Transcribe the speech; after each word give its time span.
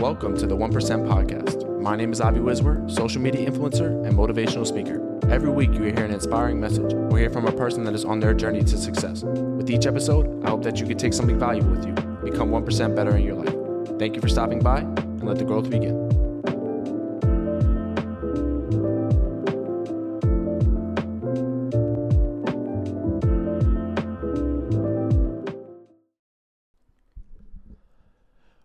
Welcome 0.00 0.34
to 0.38 0.46
the 0.46 0.56
1% 0.56 0.72
Podcast. 1.06 1.78
My 1.78 1.94
name 1.94 2.10
is 2.10 2.22
Avi 2.22 2.40
Wizwer, 2.40 2.90
social 2.90 3.20
media 3.20 3.50
influencer 3.50 4.02
and 4.06 4.16
motivational 4.16 4.66
speaker. 4.66 4.98
Every 5.30 5.50
week, 5.50 5.74
you 5.74 5.80
will 5.80 5.92
hear 5.92 6.06
an 6.06 6.10
inspiring 6.10 6.58
message 6.58 6.94
or 6.94 7.18
hear 7.18 7.28
from 7.28 7.46
a 7.46 7.52
person 7.52 7.84
that 7.84 7.92
is 7.92 8.06
on 8.06 8.18
their 8.18 8.32
journey 8.32 8.64
to 8.64 8.78
success. 8.78 9.24
With 9.24 9.68
each 9.68 9.84
episode, 9.84 10.42
I 10.42 10.48
hope 10.48 10.62
that 10.62 10.80
you 10.80 10.86
can 10.86 10.96
take 10.96 11.12
something 11.12 11.38
valuable 11.38 11.72
with 11.72 11.86
you, 11.86 11.92
become 12.24 12.50
1% 12.50 12.96
better 12.96 13.14
in 13.14 13.24
your 13.24 13.34
life. 13.34 13.98
Thank 13.98 14.14
you 14.14 14.22
for 14.22 14.28
stopping 14.28 14.60
by, 14.60 14.78
and 14.78 15.24
let 15.24 15.36
the 15.36 15.44
growth 15.44 15.68
begin. 15.68 16.08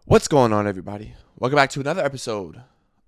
What's 0.05 0.29
going 0.29 0.53
on, 0.53 0.65
everybody? 0.65 1.13
Welcome 1.37 1.57
back 1.57 1.69
to 1.71 1.81
another 1.81 2.01
episode 2.01 2.61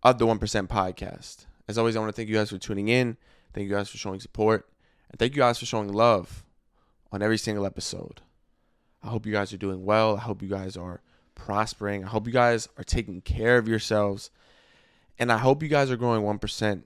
of 0.03 0.19
the 0.19 0.27
1% 0.27 0.67
Podcast. 0.67 1.45
As 1.65 1.77
always, 1.77 1.95
I 1.95 1.99
want 1.99 2.09
to 2.09 2.13
thank 2.13 2.27
you 2.27 2.35
guys 2.35 2.49
for 2.49 2.57
tuning 2.57 2.89
in. 2.89 3.15
Thank 3.53 3.69
you 3.69 3.73
guys 3.73 3.87
for 3.87 3.97
showing 3.97 4.19
support. 4.19 4.67
And 5.09 5.17
thank 5.17 5.33
you 5.33 5.39
guys 5.39 5.57
for 5.57 5.65
showing 5.65 5.87
love 5.87 6.43
on 7.09 7.21
every 7.21 7.37
single 7.37 7.65
episode. 7.65 8.19
I 9.01 9.07
hope 9.07 9.25
you 9.25 9.31
guys 9.31 9.53
are 9.53 9.57
doing 9.57 9.85
well. 9.85 10.17
I 10.17 10.19
hope 10.19 10.41
you 10.41 10.49
guys 10.49 10.75
are 10.75 10.99
prospering. 11.35 12.03
I 12.03 12.09
hope 12.09 12.27
you 12.27 12.33
guys 12.33 12.67
are 12.77 12.83
taking 12.83 13.21
care 13.21 13.57
of 13.57 13.69
yourselves. 13.69 14.29
And 15.17 15.31
I 15.31 15.37
hope 15.37 15.63
you 15.63 15.69
guys 15.69 15.89
are 15.89 15.95
growing 15.95 16.21
1% 16.21 16.83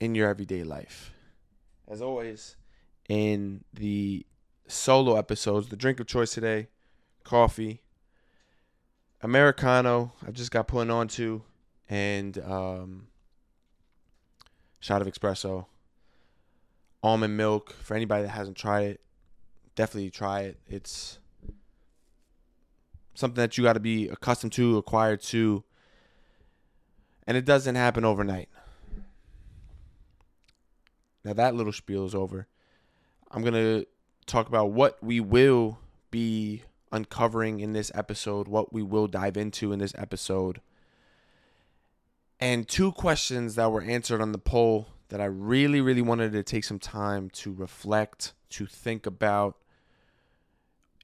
in 0.00 0.16
your 0.16 0.28
everyday 0.28 0.64
life. 0.64 1.12
As 1.86 2.02
always, 2.02 2.56
in 3.08 3.62
the 3.72 4.26
solo 4.66 5.14
episodes, 5.14 5.68
the 5.68 5.76
drink 5.76 6.00
of 6.00 6.08
choice 6.08 6.32
today, 6.32 6.66
coffee 7.22 7.80
Americano, 9.22 10.12
I 10.26 10.30
just 10.30 10.50
got 10.50 10.66
put 10.66 10.88
on 10.88 11.08
to, 11.08 11.42
and 11.88 12.38
um, 12.38 13.08
shot 14.78 15.02
of 15.02 15.08
espresso, 15.08 15.66
almond 17.02 17.36
milk. 17.36 17.72
For 17.82 17.94
anybody 17.94 18.22
that 18.22 18.30
hasn't 18.30 18.56
tried 18.56 18.84
it, 18.84 19.00
definitely 19.74 20.10
try 20.10 20.40
it. 20.42 20.58
It's 20.66 21.18
something 23.14 23.40
that 23.42 23.58
you 23.58 23.64
got 23.64 23.74
to 23.74 23.80
be 23.80 24.08
accustomed 24.08 24.52
to, 24.54 24.78
acquired 24.78 25.20
to, 25.22 25.64
and 27.26 27.36
it 27.36 27.44
doesn't 27.44 27.74
happen 27.74 28.04
overnight. 28.04 28.48
Now 31.24 31.34
that 31.34 31.54
little 31.54 31.72
spiel 31.72 32.06
is 32.06 32.14
over. 32.14 32.48
I'm 33.30 33.42
gonna 33.42 33.84
talk 34.26 34.48
about 34.48 34.70
what 34.70 35.02
we 35.02 35.20
will 35.20 35.78
be 36.10 36.62
uncovering 36.92 37.60
in 37.60 37.72
this 37.72 37.90
episode, 37.94 38.48
what 38.48 38.72
we 38.72 38.82
will 38.82 39.06
dive 39.06 39.36
into 39.36 39.72
in 39.72 39.78
this 39.78 39.94
episode. 39.96 40.60
And 42.38 42.66
two 42.66 42.92
questions 42.92 43.54
that 43.54 43.70
were 43.70 43.82
answered 43.82 44.20
on 44.20 44.32
the 44.32 44.38
poll 44.38 44.88
that 45.08 45.20
I 45.20 45.26
really, 45.26 45.80
really 45.80 46.02
wanted 46.02 46.32
to 46.32 46.42
take 46.42 46.64
some 46.64 46.78
time 46.78 47.30
to 47.30 47.52
reflect, 47.52 48.32
to 48.50 48.66
think 48.66 49.06
about 49.06 49.56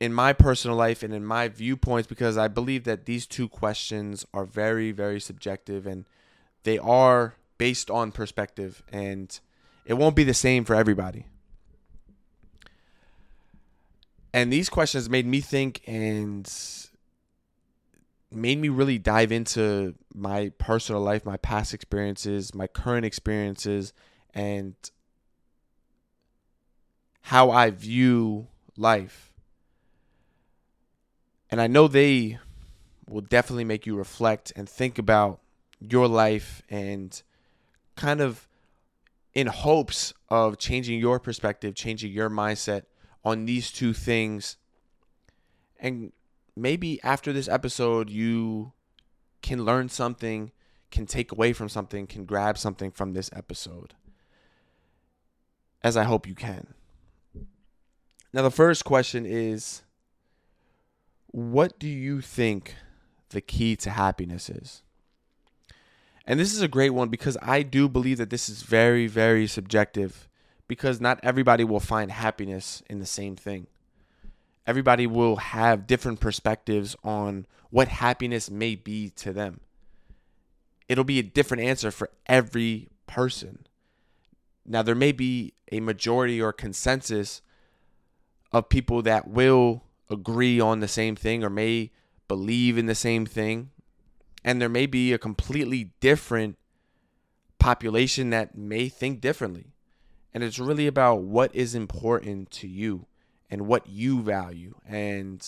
in 0.01 0.13
my 0.13 0.33
personal 0.33 0.77
life 0.77 1.03
and 1.03 1.13
in 1.13 1.25
my 1.25 1.49
viewpoints, 1.49 2.09
because 2.09 2.37
I 2.37 2.49
believe 2.49 2.85
that 2.85 3.07
these 3.07 3.27
two 3.27 3.49
questions 3.49 4.25
are 4.33 4.45
very, 4.45 4.93
very 4.93 5.21
subjective 5.21 5.87
and 5.87 6.07
they 6.63 6.79
are 6.79 7.35
based 7.59 7.91
on 7.91 8.13
perspective 8.13 8.83
and 8.91 9.39
it 9.85 9.95
won't 9.95 10.17
be 10.17 10.25
the 10.25 10.35
same 10.35 10.65
for 10.65 10.75
everybody 10.75 11.27
and 14.37 14.53
these 14.53 14.69
questions 14.69 15.09
made 15.09 15.25
me 15.25 15.41
think 15.41 15.81
and 15.87 16.47
made 18.31 18.59
me 18.59 18.69
really 18.69 18.99
dive 18.99 19.33
into 19.33 19.95
my 20.15 20.53
personal 20.59 21.01
life, 21.01 21.25
my 21.25 21.39
past 21.39 21.73
experiences, 21.73 22.55
my 22.55 22.67
current 22.67 23.07
experiences, 23.07 23.95
and 24.35 24.75
how 27.23 27.51
I 27.51 27.71
view 27.71 28.49
life. 28.77 29.33
And 31.51 31.59
I 31.59 31.67
know 31.67 31.89
they 31.89 32.39
will 33.09 33.23
definitely 33.23 33.65
make 33.65 33.87
you 33.87 33.97
reflect 33.97 34.53
and 34.55 34.69
think 34.69 34.99
about 34.99 35.41
your 35.81 36.07
life 36.09 36.61
and 36.69 37.23
kind 37.97 38.21
of 38.21 38.47
in 39.33 39.47
hopes 39.47 40.13
of 40.29 40.59
changing 40.59 41.01
your 41.01 41.19
perspective, 41.19 41.75
changing 41.75 42.13
your 42.13 42.29
mindset 42.29 42.83
on 43.27 43.45
these 43.45 43.73
two 43.73 43.93
things. 43.93 44.57
And 45.81 46.13
maybe 46.57 47.03
after 47.03 47.33
this 47.33 47.49
episode, 47.49 48.09
you 48.09 48.73
can 49.43 49.65
learn 49.65 49.89
something, 49.89 50.53
can 50.93 51.07
take 51.07 51.33
away 51.33 51.53
from 51.53 51.69
something, 51.69 52.07
can 52.07 52.25
grab 52.25 52.57
something 52.57 52.93
from 52.93 53.13
this 53.13 53.29
episode. 53.35 53.95
As 55.83 55.97
I 55.97 56.05
hope 56.05 56.27
you 56.27 56.37
can. 56.37 56.75
Now, 58.33 58.43
the 58.43 58.51
first 58.51 58.85
question 58.85 59.27
is 59.27 59.83
What 61.33 61.81
do 61.81 61.89
you 61.89 62.21
think 62.21 62.77
the 63.31 63.41
key 63.41 63.75
to 63.77 63.91
happiness 63.91 64.49
is? 64.49 64.83
And 66.25 66.39
this 66.39 66.55
is 66.55 66.61
a 66.61 66.69
great 66.69 66.91
one 66.91 67.09
because 67.09 67.37
I 67.43 67.63
do 67.63 67.89
believe 67.89 68.19
that 68.19 68.31
this 68.31 68.49
is 68.49 68.63
very, 68.63 69.09
very 69.09 69.49
subjective 69.49 70.29
because 70.69 71.01
not 71.01 71.21
everybody 71.23 71.65
will 71.65 71.81
find 71.81 72.11
happiness 72.11 72.83
in 72.89 72.99
the 72.99 73.07
same 73.07 73.37
thing. 73.37 73.67
Everybody 74.67 75.07
will 75.07 75.37
have 75.37 75.87
different 75.87 76.21
perspectives 76.21 76.97
on 77.05 77.47
what 77.71 77.89
happiness 77.89 78.51
may 78.51 78.75
be 78.75 79.11
to 79.11 79.33
them. 79.33 79.61
It'll 80.89 81.05
be 81.05 81.19
a 81.19 81.23
different 81.23 81.63
answer 81.63 81.91
for 81.91 82.11
every 82.27 82.89
person. 83.07 83.67
Now, 84.65 84.83
there 84.83 84.95
may 84.95 85.13
be 85.13 85.55
a 85.71 85.81
majority 85.81 86.41
or 86.41 86.53
consensus 86.53 87.43
of 88.53 88.69
people 88.69 89.03
that 89.03 89.29
will 89.29 89.85
agree 90.11 90.61
on 90.61 90.81
the 90.81 90.89
same 90.89 91.17
thing 91.17 91.45
or 91.45 91.51
may 91.51 91.91
believe 92.29 92.79
in 92.79 92.87
the 92.87 92.95
same 92.95 93.27
thing. 93.27 93.71
And 94.45 94.61
there 94.61 94.69
may 94.69 94.87
be 94.87 95.13
a 95.13 95.19
completely 95.19 95.93
different 96.01 96.57
population 97.59 98.31
that 98.31 98.57
may 98.57 98.89
think 98.89 99.21
differently. 99.21 99.73
And 100.37 100.45
it's 100.45 100.59
really 100.59 100.87
about 100.87 101.23
what 101.23 101.55
is 101.55 101.75
important 101.75 102.51
to 102.51 102.69
you 102.69 103.07
and 103.49 103.67
what 103.67 103.87
you 103.87 104.21
value. 104.21 104.75
And 104.87 105.43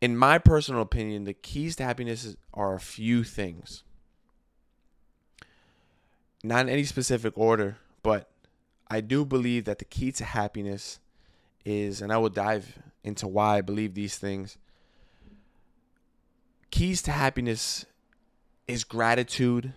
in 0.00 0.16
my 0.16 0.38
personal 0.38 0.80
opinion, 0.80 1.24
the 1.24 1.34
keys 1.34 1.76
to 1.76 1.84
happiness 1.84 2.36
are 2.54 2.72
a 2.72 2.80
few 2.80 3.22
things. 3.22 3.84
Not 6.42 6.60
in 6.60 6.68
any 6.70 6.84
specific 6.84 7.36
order, 7.36 7.76
but 8.02 8.30
I 8.88 9.02
do 9.02 9.26
believe 9.26 9.66
that 9.66 9.78
the 9.78 9.84
key 9.84 10.10
to 10.12 10.24
happiness 10.24 11.00
is, 11.66 12.00
and 12.00 12.10
I 12.10 12.16
will 12.16 12.30
dive 12.30 12.78
into 13.04 13.28
why 13.28 13.58
I 13.58 13.60
believe 13.60 13.92
these 13.92 14.16
things. 14.16 14.56
Keys 16.70 17.02
to 17.02 17.10
happiness 17.10 17.84
is 18.66 18.84
gratitude 18.84 19.74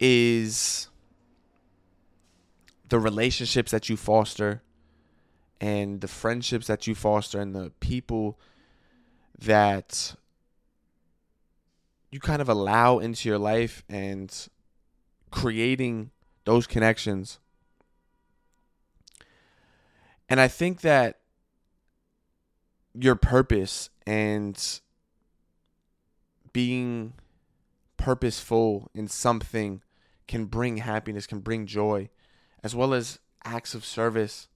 is 0.00 0.88
the 2.88 2.98
relationships 2.98 3.70
that 3.70 3.88
you 3.88 3.96
foster 3.96 4.62
and 5.60 6.00
the 6.00 6.08
friendships 6.08 6.66
that 6.66 6.86
you 6.86 6.94
foster 6.94 7.40
and 7.40 7.54
the 7.54 7.72
people 7.80 8.38
that 9.38 10.14
you 12.10 12.20
kind 12.20 12.40
of 12.40 12.48
allow 12.48 12.98
into 12.98 13.28
your 13.28 13.38
life 13.38 13.82
and 13.88 14.48
creating 15.30 16.10
those 16.44 16.66
connections. 16.66 17.40
And 20.28 20.40
I 20.40 20.48
think 20.48 20.82
that 20.82 21.18
your 22.94 23.16
purpose 23.16 23.90
and 24.06 24.80
being 26.52 27.14
purposeful 27.96 28.90
in 28.94 29.08
something 29.08 29.82
can 30.26 30.46
bring 30.46 30.78
happiness, 30.78 31.26
can 31.26 31.40
bring 31.40 31.66
joy, 31.66 32.08
as 32.62 32.74
well 32.74 32.94
as 32.94 33.18
acts 33.44 33.74
of 33.74 33.84
service. 33.84 34.48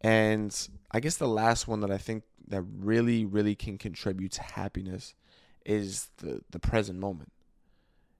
And 0.00 0.68
I 0.90 1.00
guess 1.00 1.16
the 1.16 1.28
last 1.28 1.68
one 1.68 1.80
that 1.80 1.90
I 1.90 1.98
think 1.98 2.24
that 2.48 2.62
really, 2.62 3.24
really 3.24 3.54
can 3.54 3.78
contribute 3.78 4.32
to 4.32 4.42
happiness 4.42 5.14
is 5.64 6.10
the, 6.18 6.42
the 6.50 6.58
present 6.58 6.98
moment. 6.98 7.32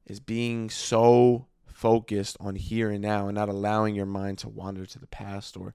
Is 0.07 0.21
being 0.21 0.71
so 0.71 1.47
focused 1.67 2.37
on 2.41 2.55
here 2.55 2.91
and 2.91 3.03
now 3.03 3.29
and 3.29 3.35
not 3.35 3.49
allowing 3.49 3.95
your 3.95 4.07
mind 4.07 4.39
to 4.39 4.49
wander 4.49 4.87
to 4.87 4.99
the 4.99 5.07
past 5.07 5.57
or 5.57 5.75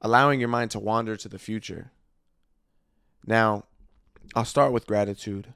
allowing 0.00 0.40
your 0.40 0.48
mind 0.48 0.70
to 0.72 0.78
wander 0.78 1.16
to 1.16 1.28
the 1.28 1.38
future. 1.38 1.92
Now, 3.26 3.64
I'll 4.34 4.44
start 4.44 4.72
with 4.72 4.86
gratitude. 4.86 5.54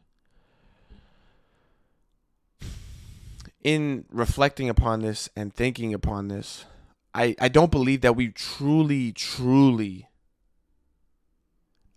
In 3.67 4.05
reflecting 4.13 4.69
upon 4.69 5.01
this 5.01 5.29
and 5.35 5.53
thinking 5.53 5.93
upon 5.93 6.29
this, 6.29 6.67
I, 7.13 7.35
I 7.41 7.49
don't 7.49 7.73
believe 7.73 8.01
that 8.03 8.15
we 8.15 8.29
truly, 8.29 9.11
truly 9.11 10.09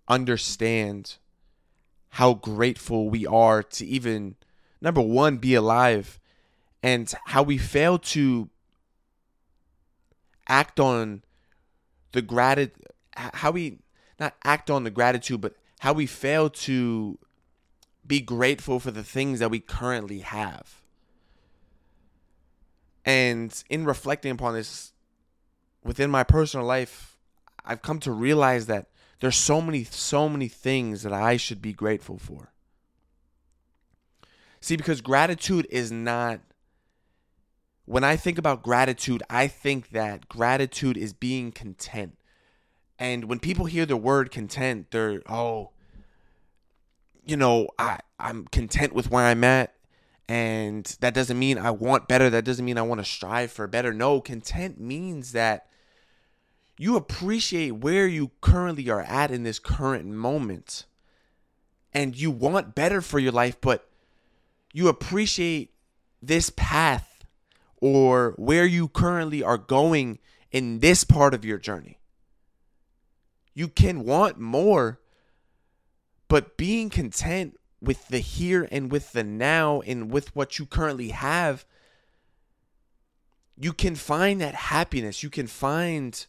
understand 0.08 1.18
how 2.10 2.34
grateful 2.34 3.08
we 3.08 3.28
are 3.28 3.62
to 3.62 3.86
even 3.86 4.36
number 4.82 5.00
one 5.00 5.38
be 5.38 5.54
alive 5.54 6.20
and 6.82 7.14
how 7.28 7.44
we 7.44 7.60
fail 7.60 8.00
to 8.00 8.50
act 10.48 10.80
on 10.80 11.22
the 12.14 12.24
gratitude 12.24 12.84
how 13.16 13.52
we 13.52 13.78
not 14.20 14.34
act 14.44 14.72
on 14.72 14.84
the 14.84 14.90
gratitude 14.90 15.40
but 15.40 15.54
how 15.82 15.94
we 15.94 16.08
fail 16.08 16.50
to 16.50 17.20
be 18.08 18.20
grateful 18.20 18.80
for 18.80 18.90
the 18.90 19.04
things 19.04 19.38
that 19.38 19.52
we 19.52 19.60
currently 19.60 20.22
have 20.22 20.79
and 23.10 23.64
in 23.70 23.86
reflecting 23.86 24.32
upon 24.32 24.54
this 24.54 24.94
within 25.84 26.10
my 26.10 26.24
personal 26.24 26.66
life 26.66 27.18
i've 27.66 27.82
come 27.82 28.00
to 28.00 28.12
realize 28.12 28.68
that 28.68 28.88
there's 29.20 29.36
so 29.36 29.62
many 29.62 29.84
so 29.84 30.30
many 30.30 30.48
things 30.48 31.04
that 31.04 31.14
i 31.14 31.36
should 31.38 31.62
be 31.62 31.74
grateful 31.74 32.18
for 32.18 32.52
see 34.62 34.76
because 34.76 35.02
gratitude 35.02 35.68
is 35.70 35.92
not 35.92 36.40
when 37.90 38.04
I 38.04 38.18
think 38.18 38.38
about 38.38 38.62
gratitude, 38.62 39.24
I 39.32 39.48
think 39.48 39.90
that 39.90 40.30
gratitude 40.30 40.96
is 40.96 41.12
being 41.12 41.52
content. 41.52 42.20
And 43.00 43.26
when 43.26 43.40
people 43.40 43.66
hear 43.66 43.88
the 43.88 43.98
word 43.98 44.30
content, 44.30 44.92
they're, 44.92 45.24
oh, 45.28 45.72
you 47.26 47.36
know, 47.36 47.68
I, 47.80 47.98
I'm 48.20 48.46
content 48.46 48.94
with 48.94 49.10
where 49.10 49.26
I'm 49.26 49.44
at. 49.44 49.74
And 50.30 50.86
that 51.00 51.16
doesn't 51.16 51.40
mean 51.40 51.58
I 51.58 51.72
want 51.72 52.08
better. 52.08 52.30
That 52.30 52.46
doesn't 52.46 52.64
mean 52.64 52.78
I 52.78 52.84
want 52.84 53.02
to 53.02 53.06
strive 53.06 53.52
for 53.52 53.66
better. 53.66 53.92
No, 53.92 54.22
content 54.22 54.80
means 54.80 55.32
that 55.32 55.66
you 56.78 56.96
appreciate 56.96 57.72
where 57.72 58.06
you 58.06 58.30
currently 58.40 58.92
are 58.92 59.02
at 59.02 59.32
in 59.32 59.42
this 59.42 59.58
current 59.58 60.06
moment. 60.06 60.86
And 61.96 62.16
you 62.16 62.30
want 62.30 62.76
better 62.76 63.02
for 63.02 63.18
your 63.18 63.32
life, 63.32 63.60
but 63.60 63.90
you 64.72 64.88
appreciate 64.88 65.74
this 66.22 66.52
path 66.52 67.26
or 67.78 68.36
where 68.38 68.68
you 68.68 68.88
currently 68.88 69.42
are 69.42 69.58
going 69.58 70.20
in 70.52 70.78
this 70.78 71.04
part 71.04 71.34
of 71.34 71.44
your 71.44 71.58
journey. 71.58 71.98
You 73.56 73.68
can 73.68 74.04
want 74.04 74.40
more, 74.40 75.00
but 76.28 76.56
being 76.56 76.92
content 76.92 77.59
with 77.82 78.08
the 78.10 78.20
here 78.20 78.68
and 78.72 78.92
with 78.92 79.14
the 79.14 79.24
now 79.24 79.82
and 79.82 80.12
with 80.12 80.36
what 80.36 80.60
you 80.60 80.66
currently 80.66 81.10
have, 81.10 81.66
you 83.58 83.74
can 83.74 83.96
find 83.96 84.42
that 84.42 84.56
happiness. 84.56 85.24
You 85.24 85.30
can 85.30 85.48
find 85.48 86.26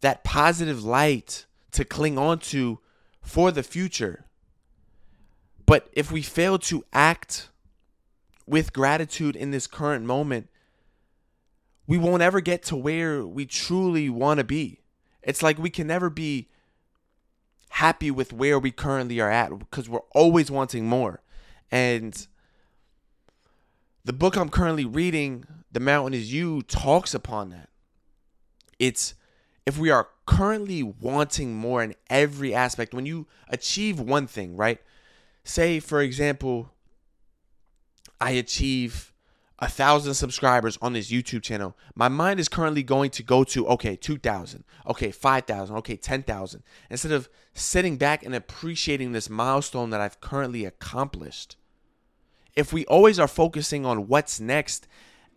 that 0.00 0.24
positive 0.24 0.82
light 0.82 1.46
to 1.72 1.84
cling 1.84 2.18
on 2.18 2.38
to 2.38 2.78
for 3.20 3.50
the 3.50 3.62
future. 3.62 4.24
But 5.66 5.88
if 5.92 6.10
we 6.10 6.22
fail 6.22 6.58
to 6.58 6.84
act 6.92 7.50
with 8.46 8.72
gratitude 8.72 9.36
in 9.36 9.50
this 9.50 9.66
current 9.66 10.04
moment, 10.04 10.48
we 11.86 11.98
won't 11.98 12.22
ever 12.22 12.40
get 12.40 12.62
to 12.64 12.76
where 12.76 13.24
we 13.24 13.46
truly 13.46 14.08
want 14.08 14.38
to 14.38 14.44
be. 14.44 14.80
It's 15.22 15.42
like 15.42 15.58
we 15.58 15.70
can 15.70 15.86
never 15.86 16.10
be 16.10 16.48
happy 17.70 18.10
with 18.10 18.32
where 18.32 18.58
we 18.58 18.70
currently 18.70 19.20
are 19.20 19.30
at 19.30 19.58
because 19.58 19.88
we're 19.88 20.00
always 20.12 20.50
wanting 20.50 20.86
more. 20.86 21.22
And 21.70 22.26
the 24.04 24.12
book 24.12 24.36
I'm 24.36 24.48
currently 24.48 24.84
reading, 24.84 25.44
The 25.72 25.80
Mountain 25.80 26.14
Is 26.14 26.32
You, 26.32 26.62
talks 26.62 27.14
upon 27.14 27.50
that. 27.50 27.68
It's 28.78 29.14
if 29.66 29.78
we 29.78 29.90
are 29.90 30.08
currently 30.26 30.82
wanting 30.82 31.54
more 31.54 31.82
in 31.82 31.94
every 32.08 32.54
aspect, 32.54 32.94
when 32.94 33.06
you 33.06 33.26
achieve 33.48 34.00
one 34.00 34.26
thing, 34.26 34.56
right? 34.56 34.80
Say, 35.44 35.80
for 35.80 36.00
example, 36.00 36.72
I 38.20 38.32
achieve 38.32 39.09
a 39.60 39.68
thousand 39.68 40.14
subscribers 40.14 40.78
on 40.80 40.94
this 40.94 41.10
YouTube 41.10 41.42
channel, 41.42 41.76
my 41.94 42.08
mind 42.08 42.40
is 42.40 42.48
currently 42.48 42.82
going 42.82 43.10
to 43.10 43.22
go 43.22 43.44
to 43.44 43.66
okay, 43.68 43.94
2,000, 43.94 44.64
okay, 44.86 45.10
5,000, 45.10 45.76
okay, 45.76 45.96
10,000, 45.96 46.62
instead 46.88 47.12
of 47.12 47.28
sitting 47.52 47.98
back 47.98 48.24
and 48.24 48.34
appreciating 48.34 49.12
this 49.12 49.28
milestone 49.28 49.90
that 49.90 50.00
I've 50.00 50.20
currently 50.20 50.64
accomplished. 50.64 51.56
If 52.56 52.72
we 52.72 52.86
always 52.86 53.18
are 53.18 53.28
focusing 53.28 53.84
on 53.84 54.08
what's 54.08 54.40
next 54.40 54.88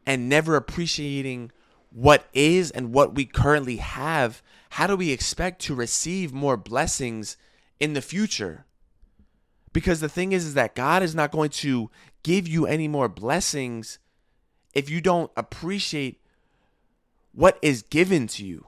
and 0.05 0.29
never 0.29 0.55
appreciating 0.55 1.51
what 1.89 2.25
is 2.33 2.71
and 2.71 2.93
what 2.93 3.13
we 3.15 3.25
currently 3.25 3.77
have, 3.77 4.41
how 4.71 4.87
do 4.87 4.95
we 4.95 5.11
expect 5.11 5.61
to 5.63 5.75
receive 5.75 6.33
more 6.33 6.57
blessings 6.57 7.35
in 7.79 7.93
the 7.93 8.01
future? 8.01 8.65
Because 9.73 9.99
the 9.99 10.09
thing 10.09 10.31
is, 10.31 10.45
is 10.45 10.53
that 10.53 10.75
God 10.75 11.03
is 11.03 11.13
not 11.13 11.31
going 11.31 11.49
to 11.49 11.91
give 12.23 12.47
you 12.47 12.65
any 12.65 12.87
more 12.87 13.09
blessings 13.09 13.99
if 14.73 14.89
you 14.89 15.01
don't 15.01 15.31
appreciate 15.35 16.19
what 17.33 17.57
is 17.61 17.81
given 17.81 18.27
to 18.27 18.45
you. 18.45 18.67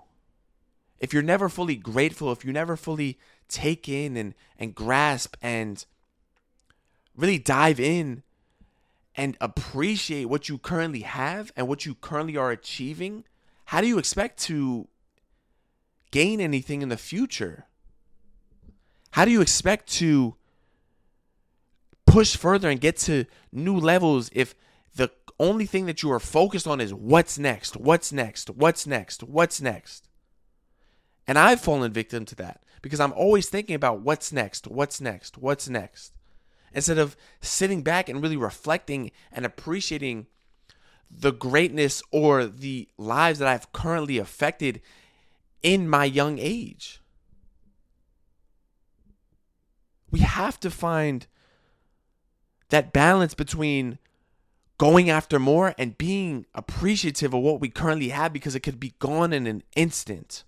If 1.00 1.14
you're 1.14 1.24
never 1.24 1.50
fully 1.50 1.76
grateful, 1.76 2.32
if 2.32 2.46
you 2.46 2.52
never 2.52 2.76
fully 2.76 3.20
take 3.48 3.88
in 3.88 4.18
and, 4.18 4.34
and 4.58 4.74
grasp 4.74 5.36
and 5.42 5.86
really 7.16 7.38
dive 7.38 7.80
in 7.80 8.24
and 9.16 9.38
appreciate 9.40 10.26
what 10.26 10.50
you 10.50 10.58
currently 10.58 11.02
have 11.02 11.52
and 11.56 11.68
what 11.68 11.86
you 11.86 11.96
currently 11.96 12.38
are 12.38 12.52
achieving, 12.52 13.24
how 13.66 13.82
do 13.82 13.88
you 13.88 13.98
expect 13.98 14.40
to 14.44 14.88
gain 16.12 16.40
anything 16.40 16.82
in 16.82 16.90
the 16.90 16.98
future? 16.98 17.66
How 19.12 19.26
do 19.26 19.32
you 19.32 19.42
expect 19.42 19.88
to 19.94 20.36
push 22.06 22.36
further 22.36 22.70
and 22.70 22.80
get 22.80 22.98
to 22.98 23.26
new 23.52 23.78
levels 23.78 24.30
if 24.34 24.56
only 25.40 25.66
thing 25.66 25.86
that 25.86 26.02
you 26.02 26.12
are 26.12 26.20
focused 26.20 26.68
on 26.68 26.80
is 26.80 26.94
what's 26.94 27.38
next, 27.38 27.76
what's 27.76 28.12
next, 28.12 28.50
what's 28.50 28.88
next, 28.88 29.24
what's 29.24 29.62
next? 29.62 30.08
And 31.28 31.38
I've 31.38 31.62
fallen 31.62 31.92
victim 31.92 32.26
to 32.26 32.36
that 32.36 32.64
because 32.82 33.00
I'm 33.00 33.14
always 33.14 33.50
thinking 33.50 33.76
about 33.76 34.02
what's 34.02 34.32
next, 34.32 34.68
what's 34.68 35.02
next, 35.02 35.38
what's 35.38 35.68
next, 35.68 36.14
instead 36.74 36.98
of 36.98 37.18
sitting 37.42 37.82
back 37.82 38.08
and 38.08 38.22
really 38.22 38.38
reflecting 38.38 39.12
and 39.32 39.46
appreciating 39.46 40.28
the 41.10 41.32
greatness 41.32 42.02
or 42.12 42.46
the 42.46 42.88
lives 42.98 43.40
that 43.40 43.48
I've 43.48 43.72
currently 43.72 44.18
affected 44.18 44.82
in 45.62 45.90
my 45.90 46.06
young 46.06 46.38
age. 46.40 47.02
We 50.12 50.20
have 50.20 50.60
to 50.62 50.70
find 50.70 51.28
that 52.70 52.94
balance 52.94 53.34
between 53.34 54.00
going 54.78 55.10
after 55.10 55.40
more 55.40 55.74
and 55.78 55.98
being 55.98 56.46
appreciative 56.54 57.34
of 57.34 57.42
what 57.42 57.62
we 57.62 57.70
currently 57.70 58.10
have 58.10 58.34
because 58.34 58.56
it 58.56 58.62
could 58.62 58.80
be 58.80 58.94
gone 59.00 59.32
in 59.32 59.48
an 59.48 59.64
instant. 59.76 60.44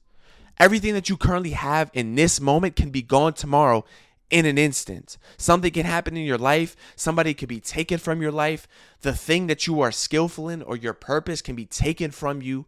Everything 0.60 0.94
that 0.94 1.10
you 1.10 1.18
currently 1.18 1.52
have 1.52 1.92
in 1.94 2.16
this 2.16 2.42
moment 2.42 2.76
can 2.76 2.90
be 2.90 3.02
gone 3.02 3.34
tomorrow 3.34 3.86
in 4.30 4.46
an 4.46 4.58
instant. 4.58 5.18
Something 5.38 5.72
can 5.72 5.86
happen 5.86 6.18
in 6.18 6.26
your 6.26 6.38
life, 6.38 6.76
somebody 6.96 7.34
could 7.34 7.48
be 7.48 7.60
taken 7.60 7.98
from 7.98 8.22
your 8.22 8.32
life, 8.32 8.68
the 9.02 9.14
thing 9.14 9.48
that 9.48 9.68
you 9.68 9.80
are 9.82 9.92
skillful 9.92 10.50
in 10.50 10.62
or 10.62 10.76
your 10.76 10.94
purpose 10.94 11.42
can 11.42 11.56
be 11.56 11.66
taken 11.66 12.12
from 12.12 12.42
you. 12.42 12.66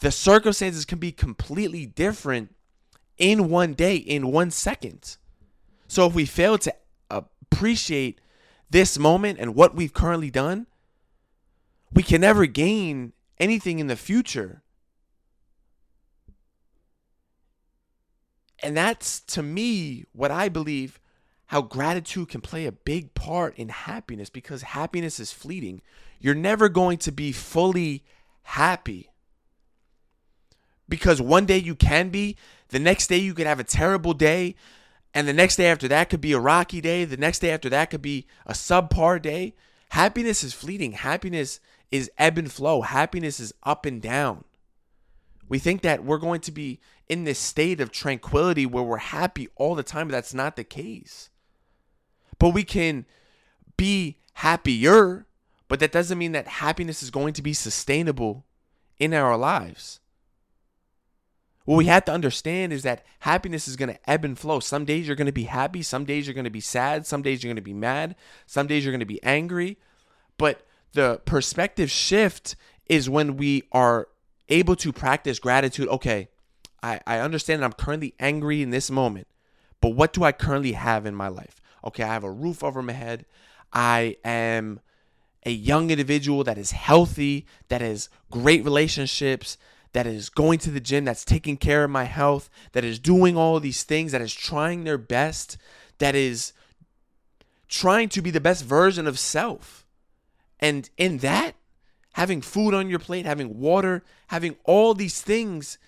The 0.00 0.10
circumstances 0.10 0.84
can 0.84 0.98
be 0.98 1.10
completely 1.10 1.86
different 1.86 2.54
in 3.18 3.48
one 3.48 3.72
day, 3.72 3.96
in 3.96 4.30
one 4.30 4.50
second. 4.50 5.16
So 5.88 6.06
if 6.06 6.14
we 6.14 6.26
fail 6.26 6.58
to 6.58 6.74
appreciate 7.10 8.20
this 8.70 8.98
moment 8.98 9.38
and 9.40 9.54
what 9.54 9.74
we've 9.74 9.94
currently 9.94 10.30
done, 10.30 10.66
we 11.96 12.02
can 12.02 12.20
never 12.20 12.44
gain 12.44 13.14
anything 13.38 13.78
in 13.78 13.86
the 13.86 13.96
future. 13.96 14.62
And 18.62 18.76
that's 18.76 19.18
to 19.20 19.42
me 19.42 20.04
what 20.12 20.30
I 20.30 20.50
believe 20.50 21.00
how 21.46 21.62
gratitude 21.62 22.28
can 22.28 22.40
play 22.40 22.66
a 22.66 22.72
big 22.72 23.14
part 23.14 23.56
in 23.56 23.68
happiness 23.68 24.28
because 24.28 24.62
happiness 24.62 25.18
is 25.18 25.32
fleeting. 25.32 25.80
You're 26.20 26.34
never 26.34 26.68
going 26.68 26.98
to 26.98 27.12
be 27.12 27.32
fully 27.32 28.04
happy. 28.42 29.10
Because 30.88 31.22
one 31.22 31.46
day 31.46 31.58
you 31.58 31.74
can 31.74 32.10
be, 32.10 32.36
the 32.68 32.78
next 32.78 33.06
day 33.06 33.16
you 33.16 33.32
could 33.32 33.46
have 33.46 33.60
a 33.60 33.64
terrible 33.64 34.12
day, 34.12 34.56
and 35.14 35.26
the 35.26 35.32
next 35.32 35.56
day 35.56 35.66
after 35.66 35.88
that 35.88 36.10
could 36.10 36.20
be 36.20 36.32
a 36.32 36.40
rocky 36.40 36.80
day, 36.80 37.04
the 37.04 37.16
next 37.16 37.38
day 37.38 37.52
after 37.52 37.70
that 37.70 37.90
could 37.90 38.02
be 38.02 38.26
a 38.44 38.52
subpar 38.52 39.22
day. 39.22 39.54
Happiness 39.90 40.42
is 40.42 40.52
fleeting. 40.52 40.92
Happiness 40.92 41.60
is 41.90 42.10
ebb 42.18 42.38
and 42.38 42.50
flow. 42.50 42.82
Happiness 42.82 43.40
is 43.40 43.52
up 43.62 43.86
and 43.86 44.02
down. 44.02 44.44
We 45.48 45.58
think 45.58 45.82
that 45.82 46.04
we're 46.04 46.18
going 46.18 46.40
to 46.40 46.52
be 46.52 46.80
in 47.08 47.24
this 47.24 47.38
state 47.38 47.80
of 47.80 47.92
tranquility 47.92 48.66
where 48.66 48.82
we're 48.82 48.96
happy 48.96 49.48
all 49.54 49.74
the 49.74 49.84
time, 49.84 50.08
but 50.08 50.12
that's 50.12 50.34
not 50.34 50.56
the 50.56 50.64
case. 50.64 51.30
But 52.38 52.50
we 52.50 52.64
can 52.64 53.06
be 53.76 54.18
happier, 54.34 55.26
but 55.68 55.78
that 55.80 55.92
doesn't 55.92 56.18
mean 56.18 56.32
that 56.32 56.48
happiness 56.48 57.02
is 57.02 57.10
going 57.10 57.32
to 57.34 57.42
be 57.42 57.52
sustainable 57.52 58.44
in 58.98 59.14
our 59.14 59.36
lives. 59.36 60.00
what 61.64 61.76
we 61.76 61.86
have 61.86 62.04
to 62.06 62.12
understand 62.12 62.72
is 62.72 62.82
that 62.82 63.04
happiness 63.20 63.68
is 63.68 63.76
going 63.76 63.88
to 63.88 64.10
ebb 64.10 64.24
and 64.24 64.38
flow. 64.38 64.60
Some 64.60 64.84
days 64.84 65.06
you're 65.06 65.16
going 65.16 65.26
to 65.26 65.32
be 65.32 65.44
happy, 65.44 65.82
some 65.82 66.04
days 66.04 66.26
you're 66.26 66.34
going 66.34 66.44
to 66.44 66.50
be 66.50 66.60
sad, 66.60 67.06
some 67.06 67.22
days 67.22 67.42
you're 67.42 67.48
going 67.48 67.56
to 67.56 67.62
be 67.62 67.74
mad, 67.74 68.16
some 68.46 68.66
days 68.66 68.84
you're 68.84 68.92
going 68.92 69.00
to 69.00 69.06
be 69.06 69.22
angry. 69.22 69.78
But 70.38 70.65
the 70.96 71.20
perspective 71.24 71.90
shift 71.90 72.56
is 72.86 73.08
when 73.08 73.36
we 73.36 73.62
are 73.70 74.08
able 74.48 74.74
to 74.76 74.92
practice 74.92 75.38
gratitude. 75.38 75.88
Okay, 75.88 76.28
I, 76.82 77.00
I 77.06 77.18
understand 77.18 77.62
that 77.62 77.66
I'm 77.66 77.72
currently 77.74 78.14
angry 78.18 78.62
in 78.62 78.70
this 78.70 78.90
moment, 78.90 79.28
but 79.80 79.90
what 79.90 80.12
do 80.12 80.24
I 80.24 80.32
currently 80.32 80.72
have 80.72 81.04
in 81.06 81.14
my 81.14 81.28
life? 81.28 81.60
Okay, 81.84 82.02
I 82.02 82.12
have 82.12 82.24
a 82.24 82.30
roof 82.30 82.64
over 82.64 82.82
my 82.82 82.94
head. 82.94 83.26
I 83.72 84.16
am 84.24 84.80
a 85.44 85.50
young 85.50 85.90
individual 85.90 86.42
that 86.44 86.58
is 86.58 86.72
healthy, 86.72 87.46
that 87.68 87.82
has 87.82 88.08
great 88.30 88.64
relationships, 88.64 89.58
that 89.92 90.06
is 90.06 90.28
going 90.30 90.58
to 90.60 90.70
the 90.70 90.80
gym, 90.80 91.04
that's 91.04 91.24
taking 91.24 91.56
care 91.56 91.84
of 91.84 91.90
my 91.90 92.04
health, 92.04 92.48
that 92.72 92.84
is 92.84 92.98
doing 92.98 93.36
all 93.36 93.60
these 93.60 93.82
things, 93.82 94.12
that 94.12 94.20
is 94.20 94.34
trying 94.34 94.84
their 94.84 94.98
best, 94.98 95.58
that 95.98 96.14
is 96.14 96.52
trying 97.68 98.08
to 98.08 98.22
be 98.22 98.30
the 98.30 98.40
best 98.40 98.64
version 98.64 99.06
of 99.06 99.18
self. 99.18 99.85
And 100.58 100.88
in 100.96 101.18
that, 101.18 101.52
having 102.14 102.40
food 102.40 102.74
on 102.74 102.88
your 102.88 102.98
plate, 102.98 103.26
having 103.26 103.58
water, 103.58 104.02
having 104.28 104.56
all 104.64 104.94
these 104.94 105.20
things 105.20 105.78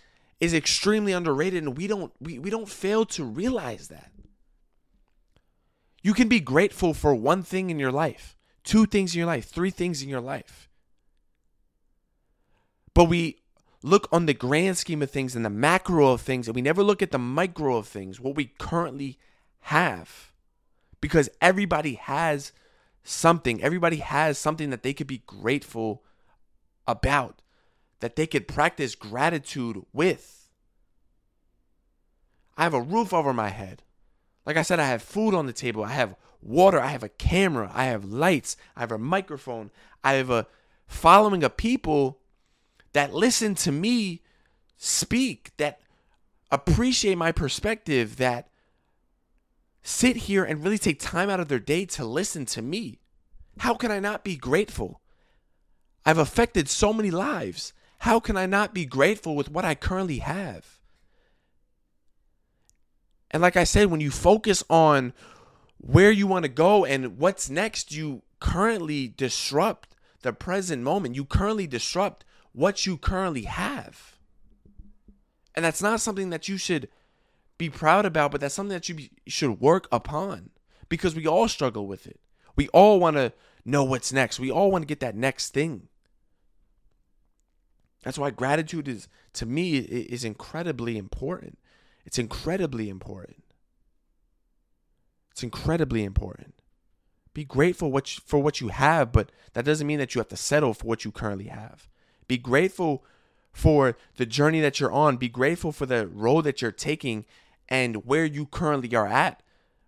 is 0.41 0.55
extremely 0.55 1.13
underrated 1.13 1.63
and 1.63 1.77
we 1.77 1.87
don't 1.87 2.13
we, 2.21 2.39
we 2.39 2.51
don't 2.51 2.69
fail 2.69 3.05
to 3.07 3.25
realize 3.25 3.89
that. 3.89 4.13
You 6.03 6.15
can 6.15 6.29
be 6.29 6.41
grateful 6.41 6.95
for 6.95 7.15
one 7.15 7.43
thing 7.43 7.71
in 7.71 7.79
your 7.79 7.91
life, 7.91 8.37
two 8.63 8.87
things 8.87 9.15
in 9.15 9.19
your 9.19 9.27
life, 9.27 9.49
three 9.49 9.71
things 9.71 10.03
in 10.03 10.09
your 10.09 10.21
life. 10.21 10.69
But 12.95 13.05
we 13.05 13.43
look 13.83 14.09
on 14.13 14.27
the 14.27 14.35
grand 14.35 14.79
scheme 14.79 15.03
of 15.03 15.11
things 15.11 15.35
and 15.35 15.45
the 15.45 15.51
macro 15.51 16.13
of 16.13 16.21
things, 16.21 16.49
and 16.49 16.55
we 16.55 16.63
never 16.63 16.83
look 16.83 17.03
at 17.03 17.11
the 17.11 17.19
micro 17.19 17.77
of 17.77 17.87
things, 17.87 18.21
what 18.21 18.35
we 18.35 18.53
currently 18.59 19.19
have. 19.61 20.33
Because 21.01 21.29
everybody 21.41 21.95
has 21.95 22.53
something, 23.03 23.63
everybody 23.63 23.97
has 23.97 24.39
something 24.39 24.71
that 24.71 24.83
they 24.83 24.93
could 24.93 25.07
be 25.07 25.23
grateful 25.27 26.03
about, 26.87 27.43
that 28.01 28.17
they 28.17 28.27
could 28.27 28.49
practice 28.49 28.95
gratitude 28.95 29.85
with. 29.93 30.49
I 32.57 32.65
have 32.65 32.75
a 32.75 32.81
roof 32.81 33.13
over 33.15 33.33
my 33.33 33.49
head. 33.51 33.83
Like 34.45 34.57
I 34.57 34.63
said, 34.63 34.81
I 34.81 34.87
have 34.87 35.03
food 35.03 35.35
on 35.35 35.47
the 35.47 35.53
table. 35.53 35.85
I 35.85 35.93
have 35.93 36.17
water. 36.41 36.81
I 36.81 36.89
have 36.89 37.03
a 37.03 37.09
camera. 37.09 37.71
I 37.75 37.85
have 37.85 38.05
lights. 38.05 38.57
I 38.77 38.81
have 38.81 38.93
a 38.93 38.99
microphone. 38.99 39.71
I 40.03 40.15
have 40.15 40.31
a 40.31 40.47
following 40.87 41.45
of 41.45 41.57
people 41.57 42.19
that 42.95 43.13
listen 43.15 43.55
to 43.57 43.71
me 43.71 44.23
speak, 44.77 45.53
that 45.59 45.81
appreciate 46.51 47.17
my 47.17 47.31
perspective, 47.31 48.17
that 48.17 48.48
sit 49.89 50.17
here 50.17 50.45
and 50.45 50.63
really 50.63 50.77
take 50.77 51.01
time 51.01 51.31
out 51.31 51.41
of 51.41 51.49
their 51.49 51.59
day 51.59 51.87
to 51.87 52.05
listen 52.05 52.45
to 52.45 52.61
me. 52.61 53.01
How 53.61 53.75
can 53.75 53.91
I 53.91 53.99
not 53.99 54.23
be 54.23 54.37
grateful? 54.37 55.01
I've 56.05 56.19
affected 56.19 56.69
so 56.69 56.93
many 56.93 57.11
lives. 57.11 57.73
How 58.01 58.21
can 58.21 58.37
I 58.37 58.45
not 58.45 58.75
be 58.75 58.85
grateful 58.85 59.35
with 59.35 59.51
what 59.51 59.65
I 59.65 59.75
currently 59.75 60.19
have? 60.19 60.79
And 63.31 63.41
like 63.41 63.57
I 63.57 63.65
said, 63.65 63.87
when 63.87 64.01
you 64.01 64.11
focus 64.11 64.63
on 64.69 65.15
where 65.79 66.11
you 66.11 66.27
want 66.27 66.43
to 66.43 66.51
go 66.51 66.85
and 66.85 67.19
what's 67.19 67.49
next, 67.49 67.91
you 67.91 68.23
currently 68.41 69.09
disrupt 69.09 69.95
the 70.21 70.35
present 70.35 70.83
moment. 70.83 71.15
You 71.15 71.25
currently 71.25 71.67
disrupt 71.67 72.27
what 72.53 72.85
you 72.85 72.99
currently 72.99 73.45
have. 73.45 74.17
And 75.55 75.65
that's 75.65 75.83
not 75.83 76.03
something 76.03 76.29
that 76.29 76.47
you 76.47 76.59
should 76.59 76.89
be 77.59 77.69
proud 77.69 78.07
about, 78.07 78.31
but 78.31 78.41
that's 78.41 78.55
something 78.55 78.75
that 78.75 78.89
you 78.89 78.95
be, 78.95 79.11
should 79.27 79.61
work 79.61 79.89
upon 79.91 80.51
because 80.89 81.15
we 81.15 81.27
all 81.27 81.49
struggle 81.49 81.87
with 81.87 82.07
it. 82.07 82.21
We 82.57 82.69
all 82.69 82.99
want 82.99 83.17
to 83.17 83.33
know 83.65 83.85
what's 83.85 84.13
next. 84.13 84.41
We 84.41 84.51
all 84.51 84.71
want 84.71 84.83
to 84.83 84.87
get 84.87 85.01
that 85.01 85.17
next 85.17 85.53
thing. 85.53 85.89
That's 88.05 88.19
why 88.19 88.31
gratitude 88.31 88.89
is 88.89 89.09
to 89.35 89.45
me 89.45 89.77
is 89.77 90.25
incredibly 90.25 90.97
important. 90.97 91.59
It's 92.07 92.19
incredibly 92.19 92.89
important. 92.89 93.43
It's 95.33 95.43
incredibly 95.43 96.05
important. 96.05 96.55
Be 97.35 97.45
grateful 97.45 97.93
what 97.93 98.17
you, 98.17 98.23
for 98.25 98.39
what 98.39 98.61
you 98.61 98.69
have, 98.69 99.13
but 99.13 99.31
that 99.53 99.65
doesn't 99.65 99.87
mean 99.87 99.99
that 99.99 100.15
you 100.15 100.21
have 100.21 100.29
to 100.29 100.37
settle 100.37 100.75
for 100.75 100.87
what 100.87 101.05
you 101.05 101.13
currently 101.13 101.47
have. 101.47 101.89
Be 102.27 102.39
grateful 102.39 103.05
for 103.53 103.97
the 104.17 104.27
journey 104.27 104.61
that 104.61 104.81
you're 104.81 104.93
on. 104.93 105.17
Be 105.17 105.29
grateful 105.29 105.73
for 105.73 105.87
the 105.87 106.07
road 106.07 106.43
that 106.43 106.63
you're 106.63 106.73
taking 106.73 107.25
and 107.69 108.07
where 108.07 108.25
you 108.25 108.47
currently 108.47 108.95
are 108.95 109.07
at. 109.07 109.43